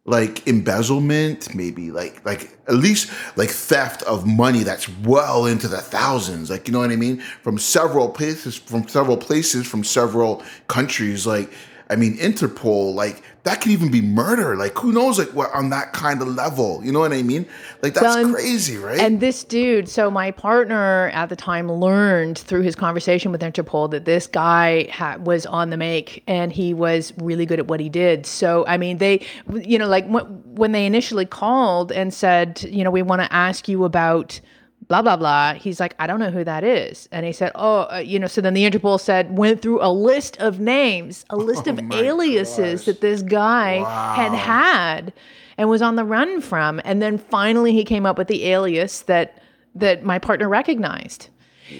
[0.06, 5.78] Like embezzlement maybe like like at least like theft of money that's well into the
[5.78, 6.50] thousands.
[6.50, 7.20] Like you know what i mean?
[7.42, 11.26] From several places from several places from several countries.
[11.26, 11.50] Like
[11.88, 14.56] i mean interpol like that could even be murder.
[14.56, 17.46] Like who knows like what on that kind of level you know what i mean?
[17.82, 18.98] Like that's Well, crazy right?
[18.98, 23.90] And this dude, so my partner at the time learned through his conversation with Interpol
[23.90, 27.80] that this guy ha- was on the make and he was really good at what
[27.80, 28.26] he did.
[28.26, 30.28] So, I mean, they, you know, like wh-
[30.58, 34.40] when they initially called and said, you know, we want to ask you about
[34.88, 37.08] blah, blah, blah, he's like, I don't know who that is.
[37.12, 39.90] And he said, oh, uh, you know, so then the Interpol said, went through a
[39.92, 42.86] list of names, a list of aliases gosh.
[42.86, 43.76] that this guy
[44.14, 44.38] had Wow.
[44.38, 45.12] had
[45.56, 49.02] and was on the run from and then finally he came up with the alias
[49.02, 49.40] that
[49.74, 51.28] that my partner recognized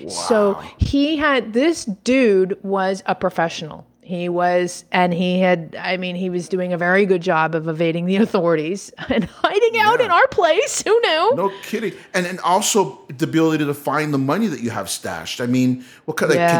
[0.08, 6.14] so he had this dude was a professional he was and he had i mean
[6.14, 10.10] he was doing a very good job of evading the authorities and hiding out in
[10.10, 11.94] our place who knew No kidding.
[12.12, 15.40] And and also the ability to find the money that you have stashed.
[15.40, 16.50] I mean, what kind of Yeah.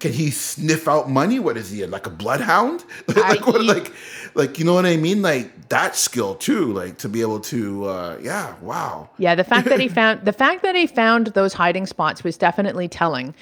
[0.00, 1.38] can he can he sniff out money?
[1.38, 2.84] What is he like a bloodhound?
[3.08, 3.92] like what he- like
[4.34, 5.22] like you know what I mean?
[5.22, 9.08] Like that skill too, like to be able to uh yeah, wow.
[9.18, 12.36] Yeah, the fact that he found the fact that he found those hiding spots was
[12.36, 13.34] definitely telling,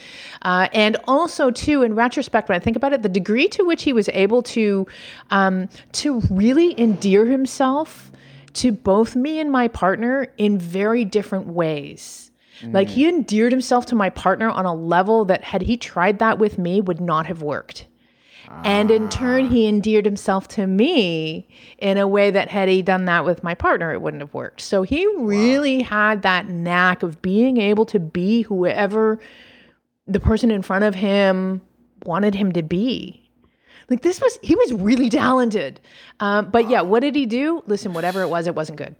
[0.42, 3.82] uh, and also too, in retrospect, when I think about it, the degree to which
[3.84, 4.86] he was able to
[5.30, 8.10] um, to really endear himself
[8.54, 12.25] to both me and my partner in very different ways.
[12.62, 16.38] Like he endeared himself to my partner on a level that had he tried that
[16.38, 17.86] with me would not have worked.
[18.64, 21.48] And in turn, he endeared himself to me
[21.78, 24.60] in a way that had he done that with my partner, it wouldn't have worked.
[24.60, 29.18] So he really had that knack of being able to be whoever
[30.06, 31.60] the person in front of him
[32.04, 33.28] wanted him to be.
[33.88, 35.80] Like this was, he was really talented.
[36.20, 37.62] Um, but yeah, what did he do?
[37.66, 38.94] Listen, whatever it was, it wasn't good.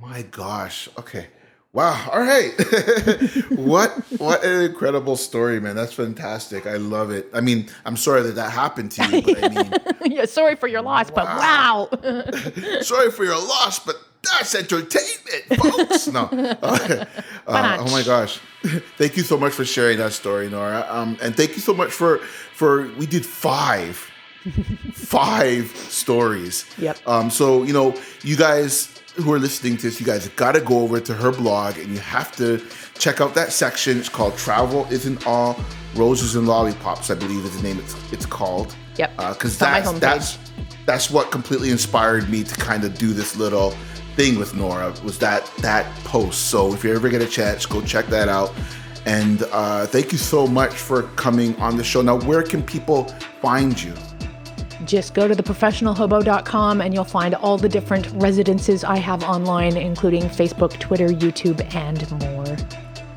[0.00, 0.88] My gosh.
[0.98, 1.26] Okay.
[1.74, 2.10] Wow.
[2.12, 2.52] All right.
[3.50, 5.74] what what an incredible story, man.
[5.74, 6.66] That's fantastic.
[6.66, 7.30] I love it.
[7.32, 9.72] I mean, I'm sorry that that happened to you, but I mean,
[10.12, 11.88] yeah, sorry for your loss, but wow.
[12.82, 16.08] sorry for your loss, but that's entertainment, folks.
[16.08, 16.28] No.
[16.30, 17.06] Uh,
[17.46, 18.38] uh, oh my gosh.
[18.98, 20.86] Thank you so much for sharing that story, Nora.
[20.90, 22.18] Um, and thank you so much for
[22.54, 23.96] for we did five
[24.92, 26.66] five stories.
[26.76, 26.98] Yep.
[27.08, 30.60] Um, so you know, you guys who are listening to this, you guys got to
[30.60, 32.62] go over to her blog and you have to
[32.98, 33.98] check out that section.
[33.98, 35.58] It's called "Travel Isn't All
[35.94, 38.74] Roses and Lollipops," I believe is the name it's it's called.
[38.96, 39.16] Yep.
[39.16, 40.38] Because my that's that's
[40.86, 43.74] that's what completely inspired me to kind of do this little
[44.16, 46.48] thing with Nora was that that post.
[46.48, 48.52] So if you ever get a chance, go check that out.
[49.04, 52.02] And uh, thank you so much for coming on the show.
[52.02, 53.04] Now, where can people
[53.40, 53.94] find you?
[54.84, 60.22] Just go to theprofessionalhobo.com and you'll find all the different residences I have online, including
[60.24, 62.56] Facebook, Twitter, YouTube, and more.